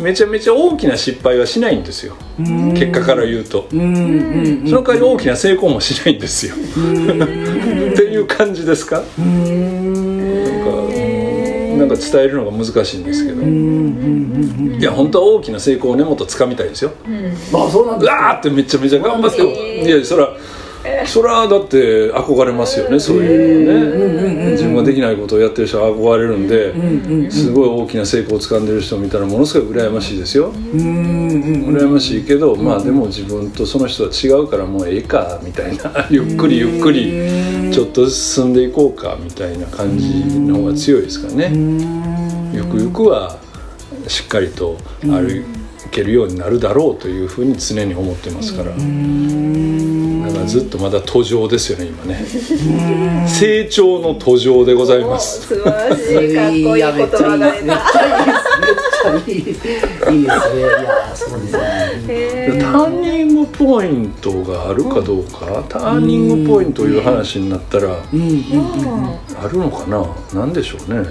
[0.00, 2.14] めちゃめちゃ大きな失敗はしないんですよ。
[2.38, 2.72] うん。
[2.74, 3.66] 結果から言うと。
[3.70, 6.54] その代わり大きな成功もしないんですよ。
[6.56, 6.58] っ
[7.96, 9.00] ていう感じですか？
[9.00, 9.59] うーん
[11.80, 13.42] なんか伝えるのが難しいんですけど。
[13.42, 16.92] うんうんうんうんいや本当は大きな成功をねもっと掴みたいですよ。
[17.52, 19.82] あそうなんでわーってめちゃめちゃ頑張って。
[19.84, 20.28] いやそら
[21.06, 24.50] そらだって憧れますよねそういうのね。
[24.52, 30.52] 自分ができないことをやってる人は憧れるんですごい大きな成功を掴んでる人を見たらものすごい羨ましいですよ。
[30.72, 36.06] 羨ましいけどまあでも自分とその人は違うからもうええかみたいな。
[36.10, 37.12] ゆっくりゆっくり
[37.70, 41.52] ちょっと進んでいこうかみたいな感じの方が強いですからね
[42.52, 43.38] ゆくゆくは
[44.08, 45.44] しっかりと歩
[45.90, 48.72] けるようになるだろうというふうに常に思ってますから
[50.26, 52.24] だからずっとまだ途上ですよね今ね。
[53.28, 55.46] 成長の途上でございます。
[55.46, 60.60] 素晴らしいかっこいい言葉が出めっちたゃいいですめっちゃいいいいですね。
[60.60, 61.52] いやそうです
[62.06, 62.58] ね。
[62.60, 65.64] ターニングポイントがあるかどうか。
[65.68, 68.20] ターニングポイントという話になったらうん。
[68.20, 68.40] うん
[69.42, 70.06] あるのかな？
[70.34, 71.08] なんでしょうね。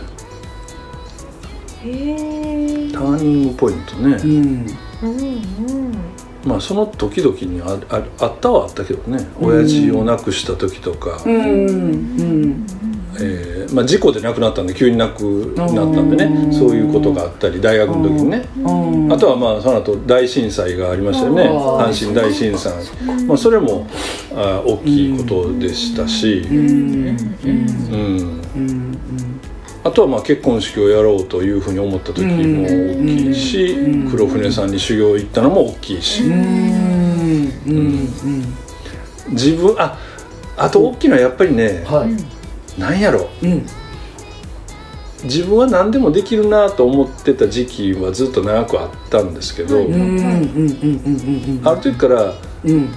[1.82, 4.68] ターニングポイントね、うん
[5.02, 5.18] うん
[6.50, 9.28] まあその時々にあああったはあったけどね。
[9.40, 11.34] 親父を亡くした時とか、うん。
[11.36, 12.66] うん。
[13.22, 16.26] えーまあ、事故で亡くなったんで急に亡くなったんでね。
[16.26, 16.54] うん。
[16.54, 18.48] そういうことがあったり大学の時にね。
[18.58, 19.14] うん。
[19.14, 21.44] あとはまあその後大震災がありましたよね。
[21.44, 22.74] 阪神大震災、
[23.28, 23.86] まあ、それも
[24.34, 27.20] あ大きいことでしたし、うん
[29.90, 36.24] あとはまあ結婚式をやろうというふうに思った時も大きいしうん黒船さんに修行行ったのも大きいし。
[39.30, 39.98] 自分あ
[40.58, 43.66] あと大きいのはやっぱりねはいなんやろうん
[45.24, 49.82] 自分は何でもできるなと思ってた時期はずっと長くあったんですけど、
[51.70, 52.90] ある時からうん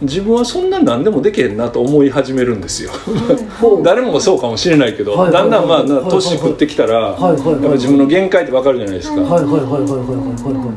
[0.00, 2.92] 自分はそんな何でもできへんなと思い始めるんですよ。
[3.82, 5.32] 誰もがそうかもしれないけど、はい。
[5.32, 7.32] だんだんまあ年食ってきたら、やっぱ
[7.72, 9.20] 自分の限界ってわかるじゃないですか、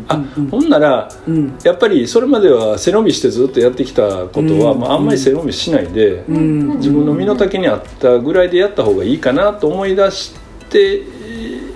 [0.08, 0.48] あ、うん。
[0.48, 1.54] ほんならうん。
[1.64, 4.80] やっぱりそれまでは背伸びしてずっとやってきたことは、うん。
[4.80, 6.78] まあ、あんまり背伸びしないで、うん。
[6.78, 10.34] 自分の身の丈に合ったぐらいでやった方がいいかなと思い出し
[10.70, 11.04] て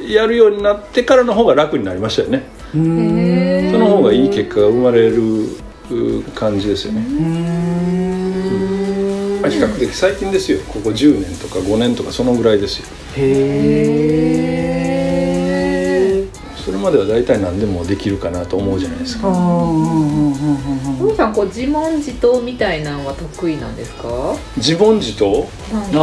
[0.09, 2.43] やるようになってからの方が楽になりましたよね。
[2.73, 3.71] うん。
[3.71, 5.34] その方がいい結果が生まれるう
[6.33, 7.01] 感じですよね、
[9.41, 10.59] まあ、比較的最近ですよ。
[10.67, 12.87] ここ10年とか5年とかそのぐらいですよ。
[13.17, 14.51] へ
[16.21, 19.27] えそれまでは大体何でもできるかなと思うじゃないですか。
[19.27, 19.31] あ
[20.97, 24.07] ふうさんこう自問自答みたいなのは得意なんですか？
[24.57, 25.47] 自問自答？
[25.71, 25.97] なんあか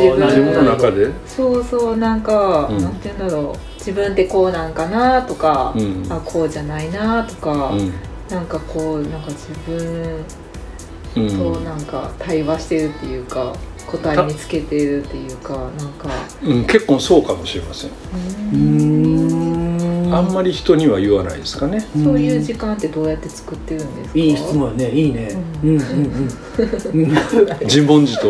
[0.00, 1.12] 自分自分の中で？
[1.26, 2.78] そうそうなんか、うん。
[2.82, 3.58] なんて言うんだろう。
[3.78, 6.04] 自分ってこうなんかなとか、うん。
[6.10, 7.92] あこうじゃないなとか、うん
[8.30, 10.24] なんかこうなんか自分
[11.16, 11.28] うん。
[11.28, 13.52] となんか対話してるっていうか
[13.86, 16.08] 答え見つけてるっていうかなんか。
[16.44, 17.90] うん、結構そうかもしれません、
[18.52, 20.14] うん。
[20.14, 21.84] あんまり人には言わないですかね。
[22.04, 24.18] そういう時間ってどうやって作ってるんですか？
[24.20, 24.90] いい質問よね。
[24.92, 25.36] いいね。
[25.64, 25.78] うんうん
[26.94, 27.10] うん。
[27.66, 28.28] 自問自答。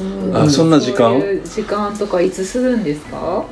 [0.00, 0.36] うん。
[0.36, 1.20] あそんな時間？
[1.20, 3.44] そういう時間とかいつするんですか？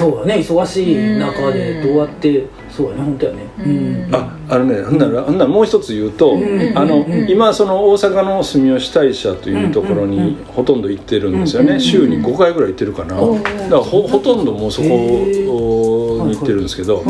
[0.00, 3.42] そうだね忙しい中でどうやってそうだね本当やね。
[3.58, 4.14] うん。
[4.14, 6.72] ああのねほんならほんならもう一つ言うと、ん。
[6.74, 7.28] あの、うん。
[7.28, 11.80] 今その大阪の住吉大社というところにほとんど行ってるんですよね、うん。
[11.80, 17.04] 週に5回ぐらい行ってるかな、だからほほとんどもうそこに行ってるんですけど、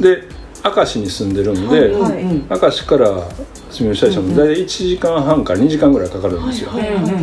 [0.00, 0.22] で
[0.64, 3.28] 明石に住んでるんで、はいうん明石から
[3.70, 7.14] 住吉大社も大体1時間半から2時間ぐらいかかるんですよ、はいはいはいはい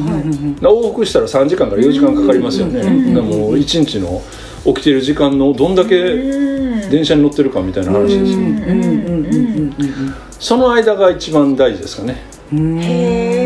[0.60, 4.22] で往復したら3時間から4時間かかりますよね、うんでもう1日の
[4.66, 6.90] 起きてる時間のどんだけうん。
[6.90, 12.16] 電車に乗ってるかみたいな話ですよ、うんうんうんうんその間が一番大事ですかね。
[12.54, 13.39] うんうんへえ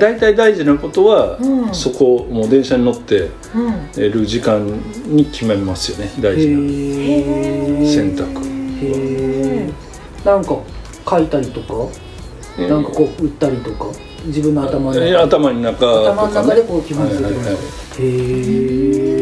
[0.00, 1.74] 大体大事なことは、うん。
[1.74, 4.10] そこもう電車に乗ってうん。
[4.12, 4.66] る時間
[5.06, 8.40] に決めますよね大事なへ選択
[8.82, 9.70] え
[10.24, 10.56] なんか
[11.08, 11.74] 書いたりとか？
[12.58, 13.86] えなんかこう打ったりとか？
[14.26, 17.54] 自分の頭のえ中頭の中ね、頭の中でこう決まってるはいはいはい。
[17.54, 17.56] へ
[17.98, 19.19] え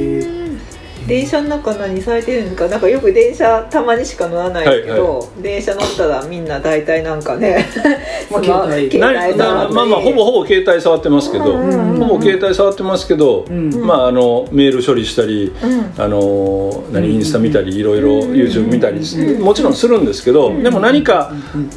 [1.08, 2.68] 電車の中何されてるんですか？
[2.68, 7.64] なんかよく電車たまにしか乗らないけど、はい電車乗ったらみんな大体なんかね
[8.30, 9.26] まあ携帯携な
[9.66, 15.88] 帯まあまあほぼほぼ携帯触ってますけど、うんほぼ携帯触ってますけど、うんまああのメール処理したり、うん。
[15.96, 19.00] あの何インスタ見たりいろいろ YouTube 見たり
[19.40, 21.32] もちろんするんですけど、でも何か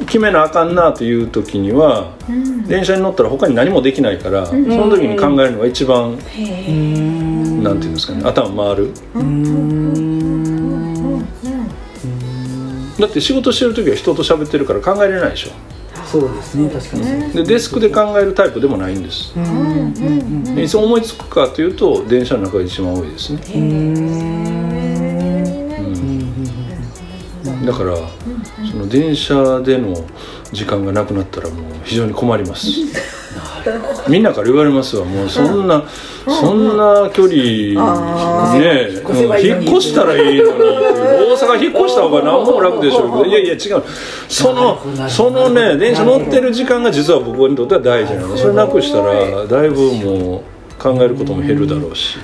[0.06, 2.12] 決めなあかんなという時には、
[2.68, 6.16] 電車に乗ったら他に何もできないから、その時に考えるのが一番、
[6.68, 8.90] うんなんていうんですかね頭回る。
[9.14, 9.21] うん
[12.98, 15.50] だって仕事してる時は人と喋ってるから考えれないでしょ。
[16.06, 19.32] そうですね確かにでデスクで考えるタイプでもないんです、
[20.60, 23.38] いつ思いつくかというと電車の中が一番多いですね、
[27.64, 27.96] だから
[28.70, 29.94] その電車での
[30.52, 32.68] 時間がなくなったらもう非常に困ります
[34.08, 35.04] みんなから言われますわ。
[35.04, 35.84] もうそんな、
[36.26, 37.34] そんな距離
[37.78, 38.88] あね
[39.40, 43.26] 引っ越したらいいのに大阪引っ越した方が何も楽でしょうけど。
[43.26, 43.82] いやいや違う。
[44.28, 48.36] そのそのね電車乗ってる時間が実は僕にとっては大事なの。
[48.36, 50.42] それなくしたらだいぶもう
[50.82, 52.16] 考えることも減るだろうし。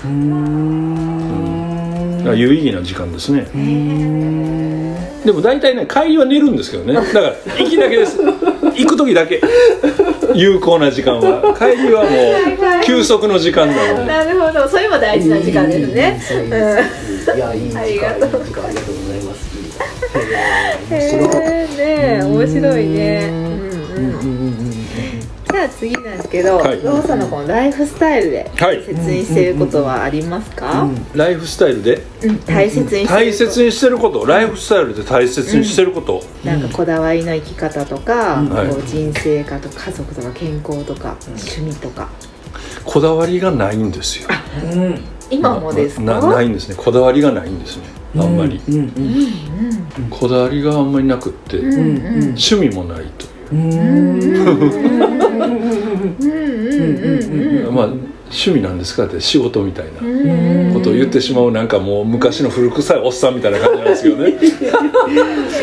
[2.19, 3.47] だから有意義な時間ですね。
[5.25, 6.95] でも大体ね帰りは寝るんですけどね。
[6.95, 8.19] だから行きだけです
[8.79, 9.41] 行く時だけ。
[10.35, 11.55] 有効な時間は。
[11.59, 12.09] 帰りはも
[12.81, 14.69] う休息の時間なのでなるほど。
[14.69, 16.21] それも大事な時間ですね。
[16.31, 18.31] うんいやいい ありがとう。
[18.31, 19.49] ございます。
[20.91, 20.97] へ
[21.81, 23.29] えね面白いね。
[23.31, 26.83] うんうんうんゃあ次なんですけど、はい。
[26.83, 28.77] ローさんのこのライフスタイルではい。
[28.79, 32.03] 大切にしていることはありますか、ライフスタイルで？
[32.23, 33.15] うん大切にしていること。
[33.15, 34.27] 大切にしてること。
[34.27, 38.69] ライフスタイルで大切にしてること、なんかこだわりの生き方とか、はい。
[38.69, 42.09] こう人生観とか家族とか健康とか、趣味とか。
[42.85, 44.29] こだわりがないんですよ。
[44.73, 46.03] うん今もですか？
[46.03, 46.75] なないんですね。
[46.77, 47.83] こだわりがないんですね。
[48.17, 48.89] あんまり、うんうん
[50.09, 52.19] こだわりがあんまりなくって、うんうん。
[52.29, 53.55] 趣味もないとう。
[53.55, 54.23] んうんうん。
[54.23, 55.49] いう、う
[57.71, 57.89] んまあ
[58.31, 59.93] 趣味なんですかって仕事みたいな
[60.75, 64.33] ことを言ってしまうなんかもう昔の古臭いおっさんみたいな感じなんですけどね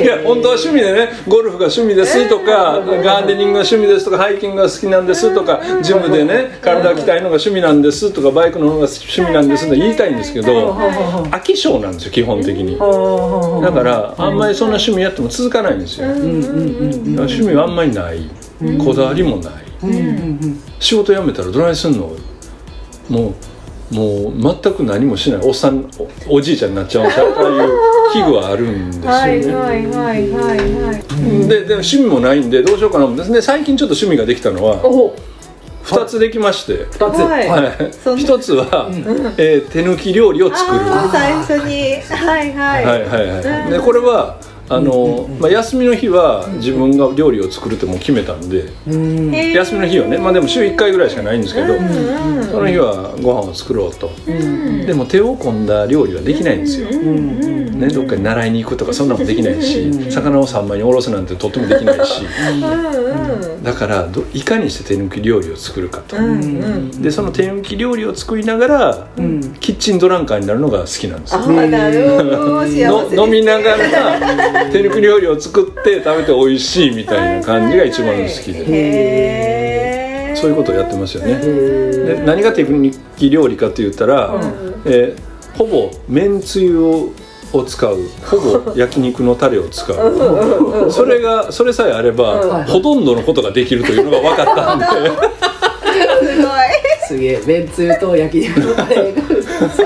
[0.02, 12.78] いや本当は趣味でねゴルフが趣味ですとかガーデニングが趣味ですとかハイキングが好きなんですとかジムでね体鍛えるのが趣味なんですとかバイクの方が趣味なんですと言いたいんですけど飽き性なんですよ基本的に
[13.62, 18.22] だからあんまりそんな趣味やっても続かないんですよ趣味はあんまりない
[18.84, 19.65] こだわりもない
[20.80, 22.12] 仕事辞めたらどないすんの？
[23.10, 23.34] も
[23.92, 25.88] うもう全く何もしないおっさん
[26.28, 27.70] おおじいちゃんになっちゃうんちゃうかいう
[28.14, 30.94] 危惧はあるんですよね、はいはいはいはいは
[31.44, 35.16] いででも趣味もないんでどうしようかなで最近ちょっと趣味ができたのはお
[35.84, 37.20] 2つできまして、二つ。
[37.20, 38.18] はい。
[38.20, 38.90] 一つは、
[39.38, 40.80] えー手抜き料理を作る。
[41.12, 42.02] 最初に。
[42.02, 42.86] はいはい。
[42.86, 43.70] はいはいはい。
[43.72, 50.18] でこれはあの、まあ、休みの日は自分が料理を作るってもう決めたんで休みの日はね。
[50.18, 54.86] まあでも週1回ぐらいしかないんですけど、うんうんその日はご飯を作ろうと、うん。
[54.86, 62.24] でも手を込んだ料理はできないんですよ、うんね、どっかに習いに行くとかそんなのもできないし魚を三枚におろすなんてとってもできないし。
[62.24, 69.56] うんだからどいかにして手抜き料理を作るかと、うんうんでその手抜き料理を作りながら、ん。
[69.56, 71.42] キッチンドランカーになるのが好きなんですよ。
[73.26, 84.34] 飲みながら 手抜き料理を作って食べて美味しいみたいな感じが一番好きで、そういうことをやってますよね、で何が手抜き料理かって言ったら、
[84.86, 85.22] えー
[85.58, 87.10] ほぼめんつゆを
[87.54, 87.98] を使う。
[88.26, 90.92] ほぼ 焼肉のタレを使う。
[90.92, 94.86] それがそれさえあれば、ほとんどのことができるというのが分かったんで。
[97.08, 97.42] すげえ。
[97.46, 99.04] めんつゆと焼肉のタレが
[99.74, 99.86] 最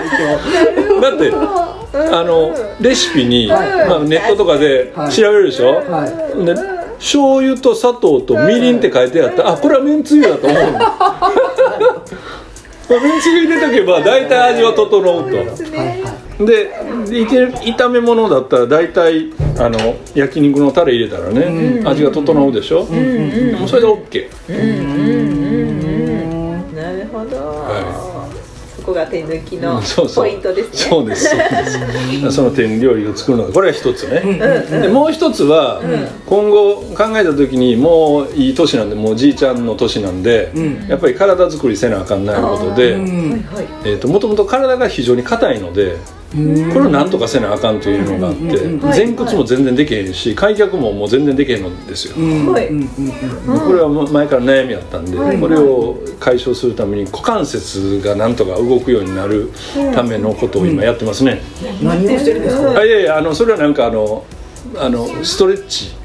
[0.87, 1.01] 強。
[1.01, 1.31] だって
[1.93, 5.11] あのレシピに、まあ、ネットとかではい。
[5.11, 6.11] 調べるでしょ、はい。
[6.45, 6.55] で
[6.99, 9.43] 醤油と砂糖とみりんって書いてあった。
[9.43, 10.63] らあこれはめんつゆだと思うの。
[13.01, 15.37] めんつゆ入れとけば大体味は整うと。
[16.45, 16.71] で
[17.07, 24.55] 炒め物だったら大体あの焼肉のタレ入れたらね、味が整うでしょ、もうそれで OK、な
[28.89, 29.81] こが手抜きの
[30.15, 30.89] ポイントですね。
[30.89, 32.31] そうですそうです。
[32.35, 34.21] その手料理を作るのがこれが一つね、
[34.81, 35.81] でもう一つは、
[36.25, 40.51] 今後考えた時にもういい年なんでもうじいちゃんの年なんで、
[40.87, 42.97] やっぱり体作りせなあかんないことで、
[44.05, 45.97] もともと体が非常に硬いので
[46.31, 52.13] これをなんとかせなあかんというのがあって前屈も全然できへんし開脚ももう全然できへんのですよ。
[52.15, 52.67] はい。
[52.69, 59.49] でこれは前から悩みやったんで、これを解消するために股関節がなんとか動くようになる
[59.95, 61.41] ためのことを今やってますね。
[61.81, 62.79] 何をしてるんですか？
[62.79, 64.23] あいやいやあのそれはなんかあの
[64.77, 65.95] あのストレッチ、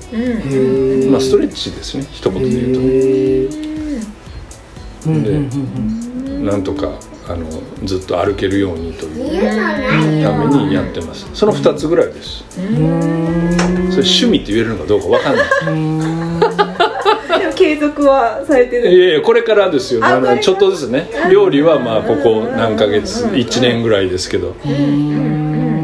[1.11, 2.07] まあ、ストレッチですね。
[2.11, 3.74] 一言で言うと。
[5.07, 5.49] で
[6.45, 6.93] なんとか
[7.27, 7.47] あの
[7.85, 11.27] ずっと歩けるようにというためにやってます。
[11.33, 12.45] その2つぐらいです。
[12.51, 15.47] それ趣味って言えるのかどうかわかんない。
[17.41, 20.05] でも継続はされているやいやこれからですよ。
[20.05, 21.09] あのちょっとずつね。
[21.31, 24.55] 料理はまあここ何ヶ月1年ぐらいですけど。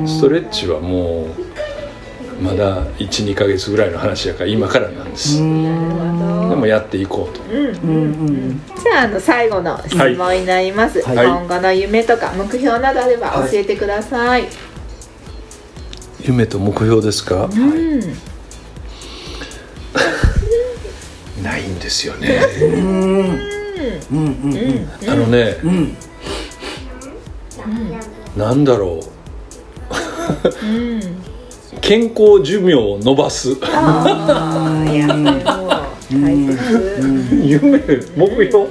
[0.06, 1.49] ストレッチはもう
[2.40, 5.36] まだ12ヶ月ぐらいの話やから今からなんです。
[5.36, 7.42] でもやっていこうと。
[8.82, 11.26] じゃああの最後の質問になります、はい。
[11.26, 14.48] 今後の夢とか目標などあれば教えてください、
[16.20, 17.44] 夢と目標ですか？
[17.44, 18.00] うん。
[21.42, 22.40] ないんですよね。
[22.62, 22.70] うん。
[22.70, 24.16] うん。
[24.16, 24.88] うん。
[25.08, 25.96] あのねうん。
[28.36, 29.04] なんだろう。
[30.64, 31.00] うん
[31.80, 33.56] 健康寿命を伸ばす。
[33.62, 35.30] ああいやでも
[36.10, 36.58] 大切。
[37.44, 37.78] 夢
[38.16, 38.68] 目標？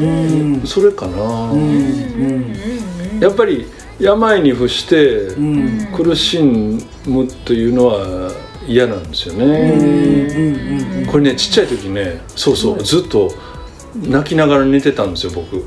[0.00, 0.62] うん。
[0.66, 1.50] それかな。
[1.52, 2.52] うん。
[3.20, 3.66] やっぱり
[3.98, 8.32] 病に伏してうん苦しむというのは
[8.66, 9.40] 嫌なんですようん。
[11.02, 13.32] ねこれねちっちゃい時ねそうそうずっと
[13.96, 15.64] 泣きながら寝てたんですよ僕。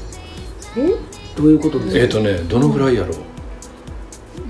[1.36, 2.00] どういうことですか？
[2.00, 3.16] えっ、とねどのぐらいやろう。
[3.16, 3.31] うん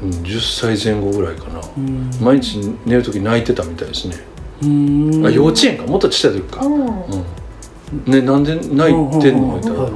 [0.02, 1.62] 10歳前後ぐらいかな。
[1.78, 2.10] うん。
[2.20, 4.16] 毎日寝る時泣いてたみたいですね。
[4.64, 5.26] うん。
[5.26, 5.86] あ幼稚園か？
[5.86, 6.88] もっとちっちゃい時か、うん。
[6.88, 9.62] うん、ねなんで泣いてんの?」うんうんうん。
[9.62, 9.92] 言ったいはい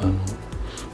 [0.00, 0.12] あの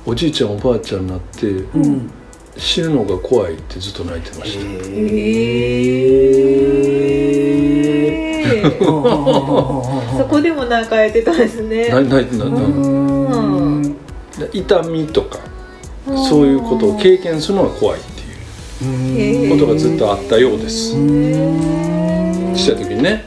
[0.06, 2.10] おじいちゃんおばあちゃんになってうん。
[2.56, 4.64] 死ぬのが怖いってずっと泣いてました、へ
[8.44, 11.88] えそこでも泣かれてたんですね。
[11.94, 12.36] な泣いて
[14.52, 15.38] 痛みとか
[16.28, 18.00] そういうことを経験するのが怖い
[19.50, 20.92] ことがずっとあったようです。
[20.92, 20.98] ちっ
[22.66, 23.24] ちゃい時にね。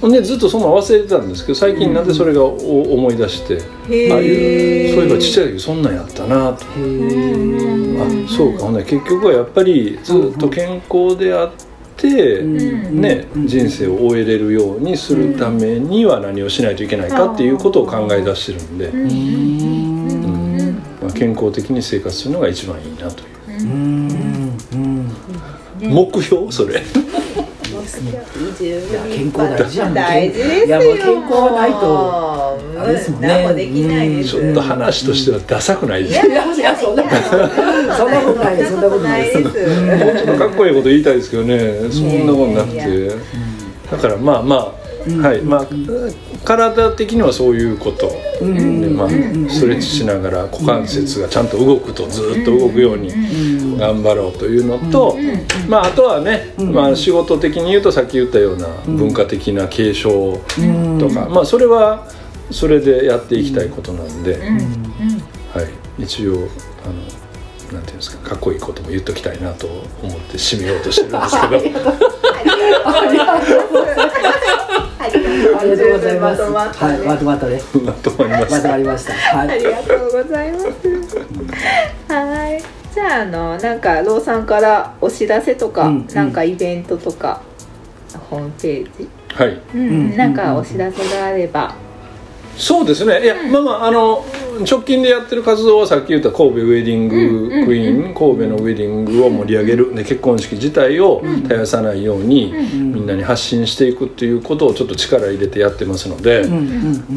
[0.00, 3.54] ほんでずっとそんなん忘れてたんですけど最近なんでそれがお思い出して、
[3.90, 6.64] へああいうえそういえばちっちゃい時そんなんやったなと。
[6.64, 6.66] あ
[8.28, 8.60] そうか。
[8.64, 11.50] ほんで結局はやっぱりずっと健康であっ
[11.96, 13.00] て、ん。
[13.00, 18.92] ね、人生を終えれるようにするためには何をしないといけないかっていうことを考え出してるんで、
[21.18, 24.56] 健康的に生活するのが一番いいなという、うん。
[24.72, 25.10] うん。
[25.80, 26.52] 目標？
[26.52, 26.74] それ。
[26.78, 26.82] い
[28.12, 28.20] や
[29.08, 30.78] 健康大事大事ですよ。
[30.80, 33.28] 健康はないとあれですもんね。
[33.28, 34.30] 何もできないです。
[34.30, 36.20] ちょっと話としてはダサくないです。
[36.20, 37.14] かいやいやそんなこと
[37.96, 38.72] そんなことないです。
[38.72, 39.38] そんなことないです。
[39.40, 41.90] もうちょっとかっこいいこと言いたいですけどね。
[41.90, 43.08] そんなことなくて。
[43.90, 44.74] だからまあまあ
[45.26, 45.40] はい。
[45.42, 45.66] まあ
[46.44, 48.08] 体的にはそういうこと。
[48.40, 53.10] でまあストレッチしながら股関節がちゃんと動くとずっと動くように
[53.76, 55.16] 頑張ろうというのと
[55.68, 60.40] まああとはねまあ仕事的に言うとさっき言ったような文化的な継承
[61.00, 62.06] とかまあそれは
[62.50, 64.38] それでやっていきたいことなんで
[65.52, 65.62] は
[65.98, 66.02] い。
[66.04, 69.66] 一応あのなんていうんですかかっこいいことも言っときたいなと
[70.02, 71.88] 思って締めようとしてるんですけど。
[72.84, 73.84] ありがとうご
[76.08, 77.60] ざいますまとまったねはいまとまったね。
[77.84, 78.62] まとまりまました。
[78.62, 79.12] とまりました。
[79.12, 79.48] はい。
[79.48, 80.64] ありがとうございます。
[82.08, 82.62] はい。
[82.94, 87.42] じゃああのなんかローさんからお知らせとか、うんなんかイベントとか
[88.30, 89.60] ホームページ、はい。
[89.74, 89.82] うんう
[90.14, 90.16] ん。
[90.16, 91.74] なんかお知らせがあれば、
[92.58, 93.22] そうですね。
[93.22, 94.24] いや、まあまああの
[94.68, 106.44] 直近でやってる活動はさっき言った神戸ウェディングクイーン、神戸のウェディングを盛り上げる、で結婚式自体を絶やさないように、みんなに発信していくっていうことをちょっと力入れてやってますので、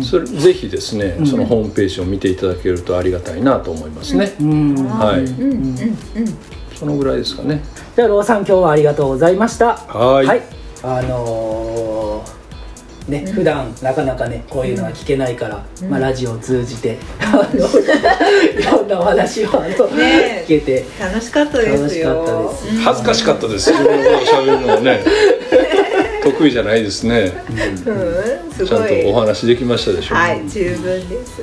[0.04, 4.76] それぜひですね、そのホームページを見ていただけるとありがたいなと思いますね、うん。
[4.76, 5.42] はい、うん。
[5.42, 5.52] うん。
[5.54, 5.98] うん。
[6.76, 7.64] そのぐらいですかね。
[7.96, 9.76] じゃあローさん今日はありがとうございました。
[9.76, 10.42] はい。
[10.84, 12.41] あのー
[13.08, 17.68] ね、普段なかなかねこういうのは聞けないから、まあ、ラジオを通じてあの
[18.62, 20.45] いろんなお話をあの、ね。
[20.47, 21.80] 聞けて楽しかったですよ。
[21.80, 22.82] 楽しかったです。
[22.84, 23.72] 恥ずかしかったです。
[23.72, 25.04] 自分のことを喋るのはね
[26.24, 27.34] 得意じゃないですね。
[27.49, 28.93] うん、すちゃんと。
[29.10, 31.41] お話できましたでしょうか、はい、十分です。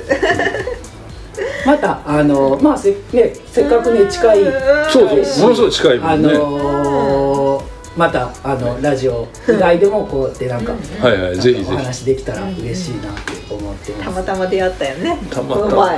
[1.65, 4.39] またあのまあせ,、ね、せっかくね近い
[4.89, 6.88] そうそうものすごい近いもあんね、のー
[7.99, 11.73] またあのラジオ以外でもこうやってなんか、はいはいぜひぜひ。
[11.73, 15.17] お話できたら嬉しいなって思ってます、たまたま出会ったよね。
[15.29, 15.91] たまたま。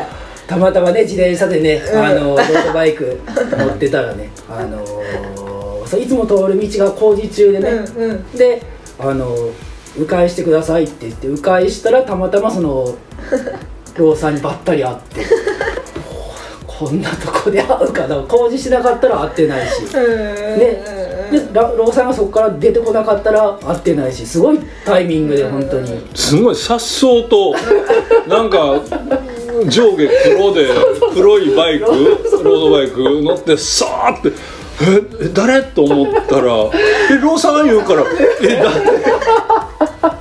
[0.47, 3.19] たまたまね自転車でね、あのロードバイク
[3.51, 8.31] 乗ってたらね あのーそういつも通る道が工事中でね、うんうん。
[8.31, 8.63] で
[8.97, 9.35] あの
[9.95, 12.95] 迂回してくださいって言って迂回したらたまたまその
[13.95, 15.21] ローさんにばったり会って
[16.65, 18.15] こんなとこで会うかな。
[18.27, 19.83] 工事しなかったら会ってないし。
[19.93, 21.00] うん
[21.31, 27.53] ででラローさんがそこから出てこなかったら会ってないしすごいタイミングで本当にすごいさっそうと
[28.27, 28.79] なんか
[29.67, 30.67] 上下黒で
[31.13, 31.85] 黒いバイク
[32.43, 34.29] ロードバイク乗ってさーって
[34.81, 36.43] 「ええ誰?」と思ったら
[37.11, 38.03] 「えローさん?」言うから
[38.43, 40.20] 「え誰?」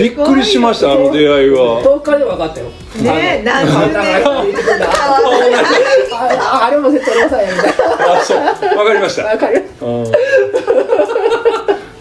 [0.00, 1.82] びっくりしましたあの出会いは。
[1.84, 2.66] 10日で分かったよ。
[3.02, 7.36] ねえ何十年あの言ってくんだああれもさんやみた。
[7.36, 7.40] い
[8.16, 8.38] あそう
[8.78, 9.24] わかりました。
[9.24, 9.60] な分かよ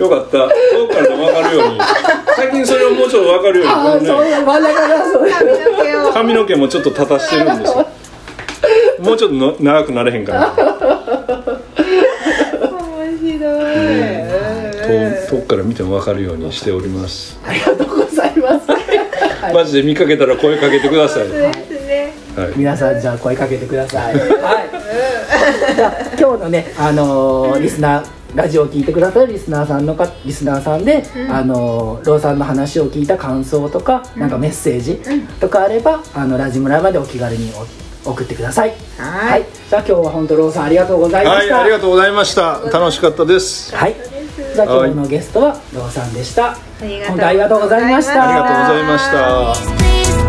[0.10, 0.38] かった。
[0.38, 0.50] 遠
[0.88, 1.80] くからでも分かるように。
[2.38, 6.14] 最近それをもうちょっと分かるようにあそういう真ん中がそう髪の毛を。
[6.14, 7.86] 髪の毛もちょっと立たしてるんですよ。
[9.02, 10.66] もうちょっとの長くなれへんかな面
[13.20, 13.28] 白
[15.16, 15.19] い。
[15.30, 18.68] 遠遠くから見ても分かるようにしておりますありがとうございます
[19.54, 22.14] マジで見かけたら声かけてください、そうですね。
[22.36, 24.14] はい、皆さんじゃあ声かけてください。
[24.16, 25.76] はい。
[25.76, 28.04] じゃあ今日のねあのーリスナー
[28.36, 35.02] ラジオを聞いてくださるリスナーさんのかリスナーさんで、あのーローさんの話を聞いた感想とか、なんかメッセージ
[35.40, 37.52] とかあればあのラジムラまでお気軽に
[38.06, 38.74] お送ってください。
[38.98, 39.46] はいはい。
[39.70, 41.62] じゃあ今日は本当ローさんありがとうございまはい、した。
[41.62, 44.19] ありがとうございました楽しかったですはい。
[44.36, 46.56] じゃあ今日のゲストはローさんでした。
[47.08, 48.24] 本当ありがとうございました。
[48.24, 50.29] ありがとうございました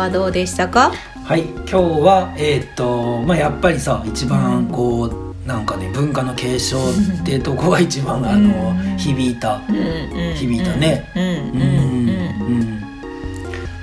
[0.00, 0.92] はどうでしたか？
[1.24, 9.60] はい今日はえーっとまあやっぱりさ一番こうなんかね文化の継承ってとこが一番あの響いた。
[9.68, 11.12] うんうん響いたね。
[11.14, 12.08] うんうんうん
[12.48, 12.80] うん。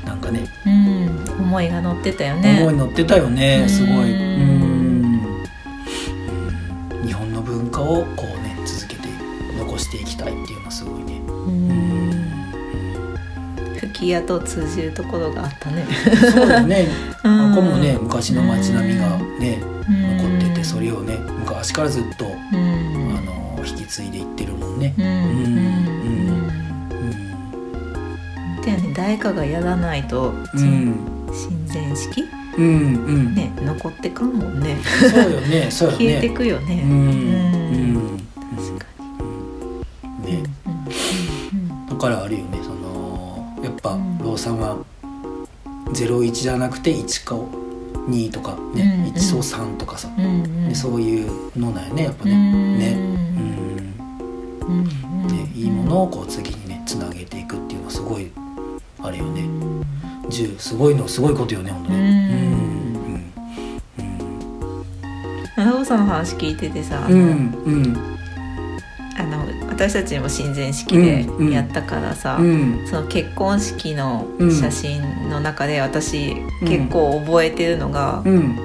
[0.05, 0.47] なんかね。
[0.65, 2.61] うん、うん、思いが乗ってたよね。
[2.61, 4.11] 思い乗ってたよねすごい。
[4.11, 4.21] うん。
[4.31, 5.31] うん。
[6.99, 7.05] うん。
[7.05, 8.36] 日本の文化をこう
[13.97, 15.85] き矢と通じるところがあったね。
[16.31, 16.87] そうだね。
[17.23, 17.51] うん。
[17.51, 20.17] あこもね昔の街並みがねうん。
[20.17, 23.17] 残っててそれをね昔からずっとうん。
[23.17, 24.93] あの引き継いでいってるもんね。
[24.97, 25.05] うん。
[25.05, 25.11] うん。
[25.11, 25.23] うん。
[26.91, 28.61] うん。
[28.61, 30.95] だよね誰かがやらないとうん。
[31.31, 32.23] 親善式？
[32.57, 33.35] うんうん。
[33.35, 34.77] ね残ってかんもんね。
[34.83, 36.05] そうよね そうよね。
[36.05, 36.81] 消えてくよね。
[36.83, 38.19] うんうん。
[38.55, 38.85] 確か
[40.25, 40.43] にね。
[41.51, 41.85] うん。
[41.87, 42.56] だからあるよね
[44.47, 44.77] さんは
[45.91, 50.69] 01じゃなくて1か2とかね、うん1そう3とかさ、うんうん。
[50.69, 52.93] でそういうのなんよねやっぱね、うんね。
[52.93, 54.87] うんうん
[55.23, 55.27] うん。
[55.27, 58.31] ねいいものをこう次にねつなげていくっていうのはすごい
[59.01, 59.41] あるよね。
[60.29, 62.47] 10すごいのすごいことよねほんとね。
[65.57, 67.17] アナゴさんの話聞いててさ、うん
[67.65, 68.16] うん
[69.77, 71.51] 私たちも親善式でうんうん。
[71.51, 72.83] やったからさ、うん。
[72.87, 76.67] その結婚式のうん写真の中で私うん。
[76.67, 78.57] 結構覚えてるのが、うん。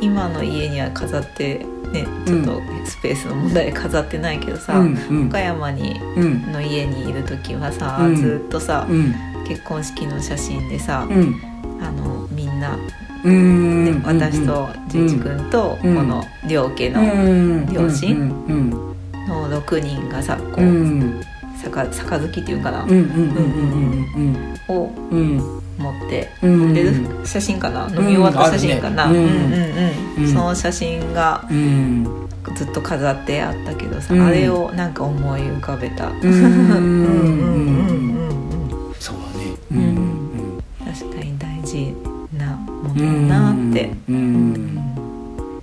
[0.00, 5.26] 今の家には飾ってねちょっとスペースの問題で飾ってないけどさ、うんうん。
[5.28, 8.16] 岡山にうんの家にいる時はさ、うん。
[8.16, 9.12] ずっとさ、うん。
[9.48, 11.34] 結婚式の写真でさ、うん。
[11.82, 12.78] あのみんな、
[13.24, 16.08] うんね私とじいじ君とこうん。
[16.08, 18.93] の両家のうん両親うん
[19.28, 21.20] の6人がさこううん。
[21.62, 25.18] 杯杯っていうかな、うんうんうんをうん。
[25.18, 25.62] うん。
[25.78, 26.74] 持ってうん。
[26.74, 26.92] で
[27.26, 27.88] 写真かな？
[27.88, 32.28] 飲み終わった写真かな、うんうんその写真がうん。
[32.54, 34.20] ずっと飾ってあったけどさ、うん。
[34.26, 36.20] あれをなんか思い浮かべた、うん。
[36.20, 38.88] うんうんうんうん。
[38.88, 39.56] うんそうだね。
[39.72, 40.62] うん。
[40.84, 41.94] 確かに大事
[42.36, 44.14] なものだなって、うん。
[44.14, 44.74] うん。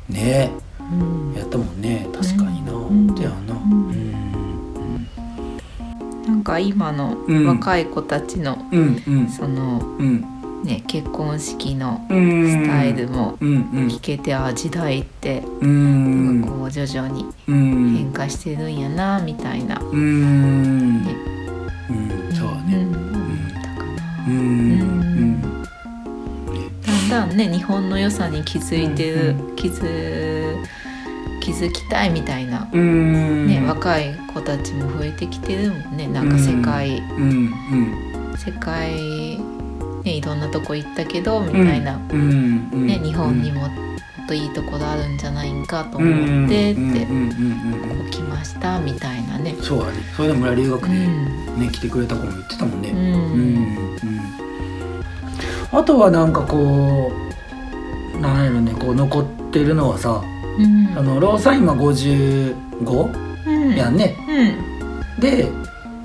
[0.10, 0.50] ね。
[0.80, 1.34] うん。
[1.38, 2.31] やったもんね確
[6.42, 7.46] なんか今のうん。
[7.46, 8.58] 若い子たちの、
[9.30, 10.26] そのうん。
[10.64, 12.50] ね結婚式のうん。
[12.50, 16.40] スタイルも聞けてあ時代ってうなん。
[16.40, 17.94] んかこう徐々にうん。
[17.96, 21.04] 変化してるんやなみたいな、うん。
[21.04, 21.16] ね。
[21.92, 22.34] うん。
[22.34, 22.76] そうだね。
[24.28, 25.46] うんうんだん。
[26.48, 27.08] うん。
[27.12, 30.56] だんね日本の良さに気づいてる、う気づ
[31.42, 33.48] 気づきたいみたいな、うん。
[33.48, 36.08] ね若い子たちも増えてきてるもんね。
[36.08, 37.54] なんか世界、うん
[38.38, 39.40] 世界
[40.04, 43.72] ねいろんなとこ行ったけどみたいな、ね日本にももっ
[44.28, 47.08] といいところあるんじゃないんかと思ってって、こ
[48.04, 49.56] こ来ましたみたいなね。
[49.62, 50.00] そうだね。
[50.16, 50.92] それで村留学でう
[51.58, 51.60] ん。
[51.60, 52.90] ね来てくれた子も言ってたもんね。
[52.92, 53.62] うん。
[55.74, 57.12] あとはなんかこ
[58.16, 60.22] うなんやろねこう残ってるのはさ
[60.64, 60.98] うん。
[60.98, 62.56] あのローさん今55
[63.48, 63.76] うん。
[63.76, 64.16] やんね。
[65.20, 65.48] で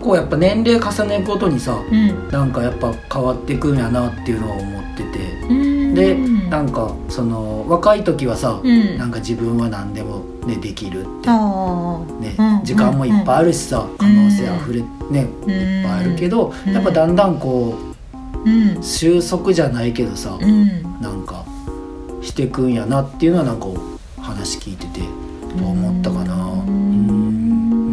[0.01, 2.29] こうやっぱ年齢重ねることにさうん。
[2.31, 5.19] なんかやっぱ変わってくんやなっていうのは思ってて。
[5.49, 5.95] うん。
[5.95, 8.99] でうんなんかその若い時はさうん。
[8.99, 11.29] なんか自分は何でもねできるって。
[11.29, 12.65] あねうん。
[12.65, 16.73] 時間もいっぱいあるしさ可能性あふれねいっぱいあるけどうん。
[16.73, 17.75] やっぱだんだんこ
[18.45, 18.83] ううん。
[18.83, 20.83] 収束じゃないけどさうん。
[21.01, 21.45] なんか
[22.23, 23.67] してくんやなっていうのはなんか
[24.27, 25.01] 話聞いてて
[25.57, 26.35] 思ったかな。
[26.35, 26.73] うんう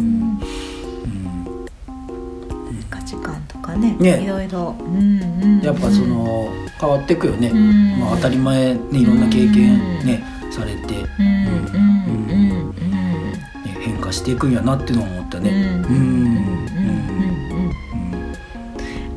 [0.00, 0.40] ん。
[2.90, 5.22] 価値観とかねねいろいろうん。
[5.22, 5.60] うん。
[5.60, 6.48] やっぱその
[6.80, 8.00] 変わっていくよね、うん。
[8.00, 9.20] まあ、当たり前ねいろん。
[9.20, 11.26] な経験ね、されて、ね、うん。
[11.26, 12.70] うん。
[12.70, 12.74] うん。
[13.80, 14.52] 変化していくん。
[14.52, 15.50] やなっていうのを思ったね。
[15.50, 15.56] うん。
[15.60, 15.62] うん。
[15.62, 15.94] うん。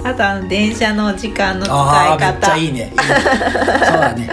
[0.01, 0.07] うん。
[0.07, 2.71] あとあの電車の時間の使いめっち方ゃいいね。
[2.71, 4.29] いいねそうだね。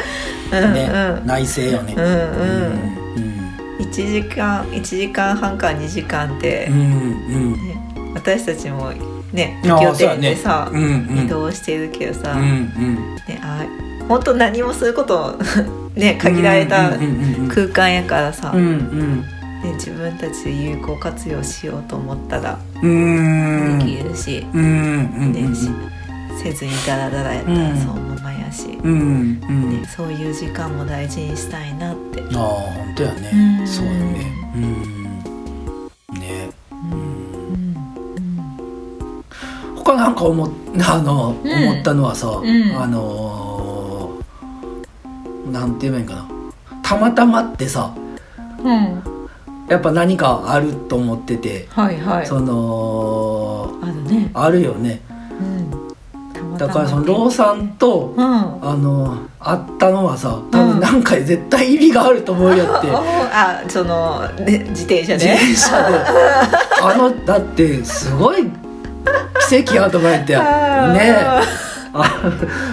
[0.52, 0.90] うんね、
[1.20, 1.26] うん。
[1.26, 1.94] 内政よね。
[1.96, 2.94] うんうん。
[3.78, 3.84] うん。
[3.84, 7.52] 1時間1時間半か2時間ってうんうん。
[7.52, 7.58] ね
[8.14, 8.92] 私たちも
[9.32, 10.78] ね拠点でさね。
[10.78, 11.24] うんうん。
[11.26, 13.14] 移動してるけどさうんうん。
[13.28, 13.64] ねあ
[14.08, 15.38] 本当何もすること
[15.96, 19.24] ね限られたうんうんうん空間やからさ、うんうん。
[19.62, 23.78] ね、自分たちで有効活用しようと思ったらうん。
[23.78, 24.64] できるし、うんう
[25.26, 25.70] んねし
[26.42, 29.82] せずにダラダラやったらそのままやし、うんうん。
[29.82, 32.22] ね、そういう時間も大事にしたいなって。
[32.22, 33.30] ああ本当やね。
[33.60, 33.66] うん。
[33.66, 34.32] そうよね。
[34.54, 36.20] うん。
[36.20, 36.50] ね。
[36.72, 37.74] うん。
[39.76, 40.50] 他なんか思っ
[40.88, 41.68] あの、うん。
[41.68, 42.42] 思ったのはさ、ん。
[42.80, 44.10] あの
[45.50, 46.26] なんて言えばいいんかな。
[46.82, 47.92] たまたまってさ
[48.62, 49.02] うん。
[49.68, 52.26] やっぱ何かあると思ってて、はいはい。
[52.26, 54.30] そのあるね。
[54.34, 55.00] あるよね
[56.58, 58.24] だからそのローさんとうん。
[58.24, 65.98] あの会ったのはさ多分なんか絶対意味があると思うやって、 あそのね自転車自で転車で。
[66.82, 68.50] あのだってすごい
[69.48, 70.40] 奇跡やと思って ね。
[70.40, 71.42] あ
[71.96, 72.10] あ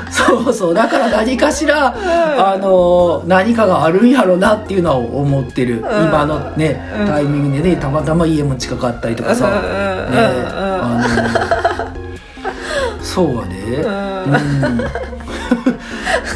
[0.09, 0.73] そうそう。
[0.73, 7.07] だから何かしら、あの何かがあるんやろなっていうのは思ってる、今のねうん。
[7.07, 11.70] タイミングでねたまたま家も近かったりとかさ、うんうんねうんあの
[13.13, 13.81] そうはね、う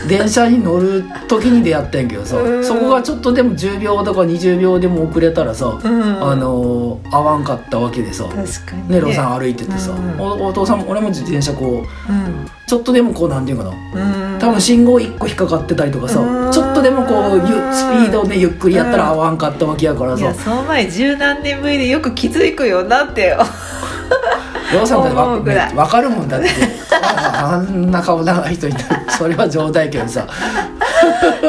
[0.06, 0.10] ん。
[0.10, 2.64] 電車に乗る時に出会ったんやけどさ、うん。
[2.64, 6.04] そこがちょっとでも10秒とか20秒でも遅れたらさ、うん。
[6.22, 10.20] あの合わんかったわけでさ、確かにね、ローさん歩いててさ、うん。
[10.20, 12.46] おお父さんも俺も自転車こううん。
[12.68, 13.72] ちょっとでもこうなんていうかな
[14.34, 14.40] うん。
[14.40, 16.52] 多分信号1個引っかかってたりとかさ、うん。
[16.52, 23.34] ちょっとでもこうゆスピードでゆっくりやったら合わんかったわけやからさ、その前十何年ぶりでよく気づくよなって
[24.74, 26.50] ローさんだって分かるもんだって。
[26.92, 30.28] ああんな顔長い人いたらそれは冗談やけどさ。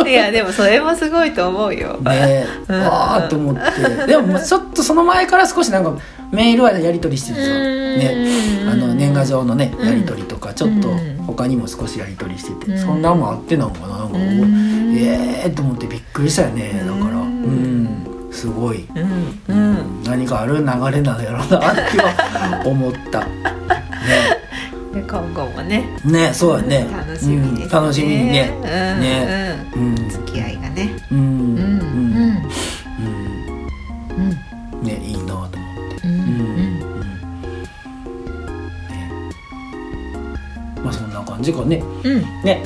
[0.07, 1.97] いやでもそれもすごいと思うよ。
[1.99, 2.83] ねえ、うん。
[2.83, 4.07] ああと思って。
[4.07, 5.97] でもちょっとその前から少しなんか
[6.33, 9.89] メールはやり取りしててさ、ね、あの年賀状のねうん。
[9.89, 12.79] やり取りとかちょっとうん他にも少しやり取りしてて、うん。
[12.79, 14.95] そんなんもあってなのかななんか、うん。
[14.97, 16.83] ええー、と思ってびっくりしたよね。
[16.85, 17.17] だから。
[17.17, 17.76] ううんん
[18.37, 20.03] すごい、うんうん。
[20.05, 23.21] 何かある流れなんやろうなっては思った。
[23.25, 23.31] ね。
[24.93, 25.89] で今後もね。
[26.05, 26.87] ねそうやね。
[26.95, 28.53] 楽しみです楽しみにね。
[28.63, 28.69] うん
[29.01, 29.83] ねうん。
[29.87, 30.09] うん。
[30.11, 30.91] 付き合いがね。
[31.11, 31.37] うんうんうん。
[31.39, 33.27] うん。
[34.75, 34.83] うん。
[34.83, 35.57] ねいいなと思って。
[36.05, 36.81] うんうん。
[36.81, 36.83] ね。
[40.85, 41.83] まあそんな感じかね。
[42.05, 42.21] うん。
[42.45, 42.65] ね。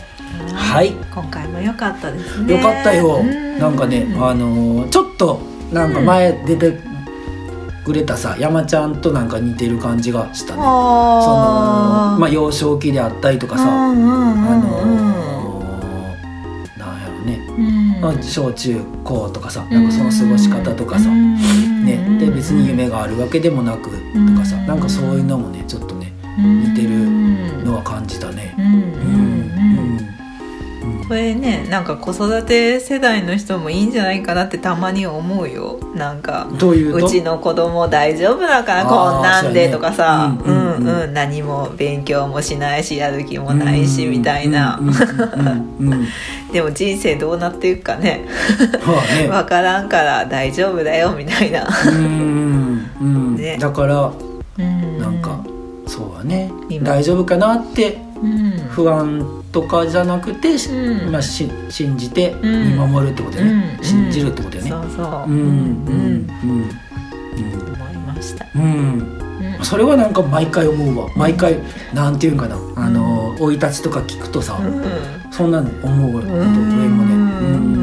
[0.52, 0.90] はい。
[1.14, 2.54] 今回も良かったですね。
[2.54, 3.20] よかったよ。
[3.20, 3.58] うん。
[3.60, 6.78] なんかねあのーちょっとなんか前出て
[7.84, 10.60] くれたさ山ちゃんとなんか似てる感じがしたね。
[10.60, 14.38] そのあまあ幼少期であったりとかさあのー
[16.78, 17.38] なんやろね。
[17.56, 18.00] うん。
[18.00, 22.18] まあ小中高とかさなんかその過ごし方とかさね。
[22.18, 23.96] で別に夢があるわけでもなくと
[24.38, 24.66] かさうん。
[24.66, 28.54] なんかそういうのもねちょっとね似てるのは感じたね。
[28.58, 29.39] うん
[31.10, 35.80] これねなんか子育て世代の人もいいんじゃないかなってたまに思うよ。
[35.96, 40.32] なんかどういうちの子供大丈夫だからこんなんでとかさ。
[40.38, 41.02] そうんんうん。
[41.02, 44.78] うん何も勉強もしないしやる気もないしみたいな。
[46.52, 48.24] でも人生どうなっていくかね。
[49.28, 51.66] 分 からんから大丈夫だよみたいな。
[53.36, 53.58] ね。
[53.58, 54.12] だから
[54.60, 54.98] うん。
[55.00, 55.40] なんか
[55.88, 56.52] そうはね。
[56.68, 56.86] 今。
[56.86, 58.09] 大丈夫かなってうん
[58.70, 61.12] 不安とかじゃなくて、うん。
[61.12, 62.72] まあ、し信じてうん。
[62.72, 63.84] 見守るってことよね、うん。
[63.84, 64.70] 信じるってことよね。
[64.70, 65.30] そうそう。
[65.30, 65.46] うんうん
[65.86, 66.28] うん。
[66.42, 66.70] うん。
[67.74, 68.46] 思いました。
[68.54, 69.18] うん。
[69.62, 71.10] それはなんか毎回思うわ。
[71.16, 71.58] 毎回
[71.94, 72.56] なんていうんかな。
[72.76, 74.82] あの生い立ちとか聞くとさ、うん。
[75.30, 77.14] そんなの思うわ上もね。
[77.14, 77.79] うんうん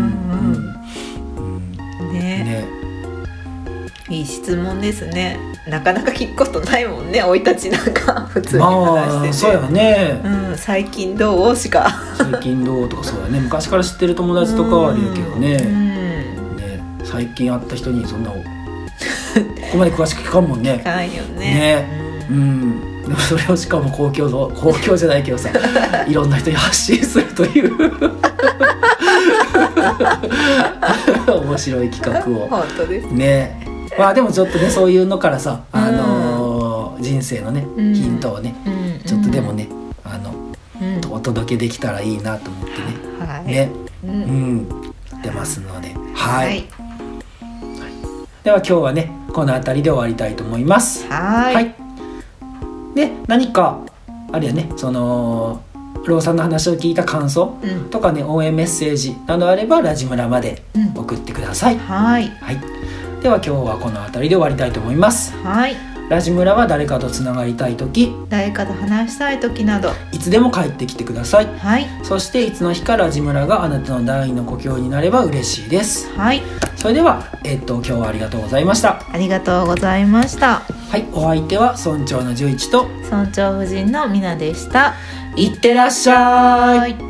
[4.09, 5.37] いい質問ですね。
[5.67, 11.55] なかなか聞くことないもんね生い立ちなんか 普通にま話してて、あそうやね、うん、最近どう？
[11.55, 11.93] しか。
[12.17, 13.41] 最近どうとかそうやね。
[13.41, 16.55] 昔から知ってる友達とかはあるやけどね,、うん。
[16.55, 18.37] ね最近会った人にそんなこ
[19.71, 20.79] こまで詳しく聞かんもんね。
[20.83, 21.39] かんよね。
[21.39, 21.87] ね。
[22.29, 23.01] うん。
[23.03, 25.49] でもそれをしかも公共の 公共じゃないけどさ
[26.07, 27.73] いろんな人に発信するという。
[31.27, 32.47] 面白い企画を。
[32.47, 37.93] 本当ですねまあでもちょっとねそういうのからさ、あのー人生のねうん。
[37.93, 39.69] ヒントをね、うんちょっとでもね
[40.03, 40.33] あの
[40.81, 41.13] うん。
[41.13, 42.77] お届けできたらいいなと思ってね。
[43.19, 43.45] はい。
[43.45, 43.71] ね、
[44.03, 44.55] ううん。
[44.57, 44.69] ん、
[45.21, 45.93] 出ますので。
[46.13, 46.59] は、はい。
[46.59, 46.65] い
[48.43, 51.05] では今日はねこの辺りで終わりたいと思います。
[51.07, 51.75] はい。
[52.95, 53.79] で何か
[54.31, 54.69] あれやね。
[54.75, 55.61] その
[56.05, 57.89] ローさんの話を聞いた感想うん。
[57.89, 60.97] とかね応援メッセージなどあればラジムラまでうん。
[60.97, 62.27] 送ってください、はい。
[62.41, 62.57] はい
[63.21, 65.35] では今日はこの辺りで終わりたいと思います。
[65.37, 65.75] はい。
[66.09, 69.89] ラジムラは誰かとつながりたい時誰かと話したい時など。
[70.13, 71.47] いつでも帰ってきてください。
[71.57, 71.87] はい。
[72.03, 76.09] そしていつの日かラジムラがあなたの第二の故郷になれば嬉しいです。
[76.15, 76.41] はい。
[76.77, 79.01] それではえっと今日はありがとうございました。
[79.11, 80.61] ありがとうございました。
[80.89, 81.05] はい。
[81.11, 82.87] お相手は村長の十一と。
[83.03, 84.93] 村長夫人のみなでした。
[85.35, 87.06] いってらっしゃい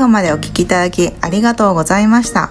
[0.00, 2.50] 後までお聞きいただきありがとうございました。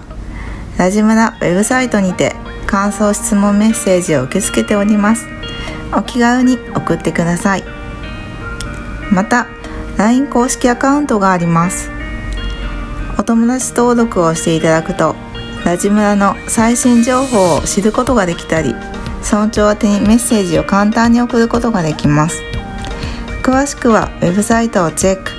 [0.77, 2.35] ラジムラウェブサイトにて
[2.67, 5.25] 感想質問メッセージを受け付けております。
[5.93, 7.63] お気軽に送ってください。
[9.11, 9.47] また
[9.97, 11.89] LINE 公式アカウントがあります。
[13.17, 15.15] お友達登録をしていただくと
[15.65, 18.73] ラジムラの最新情報を知ることができたり
[19.21, 22.41] 村長宛にメッセージを簡単に送ることができます。
[23.43, 25.38] 詳しくはウェブサイトをチェック。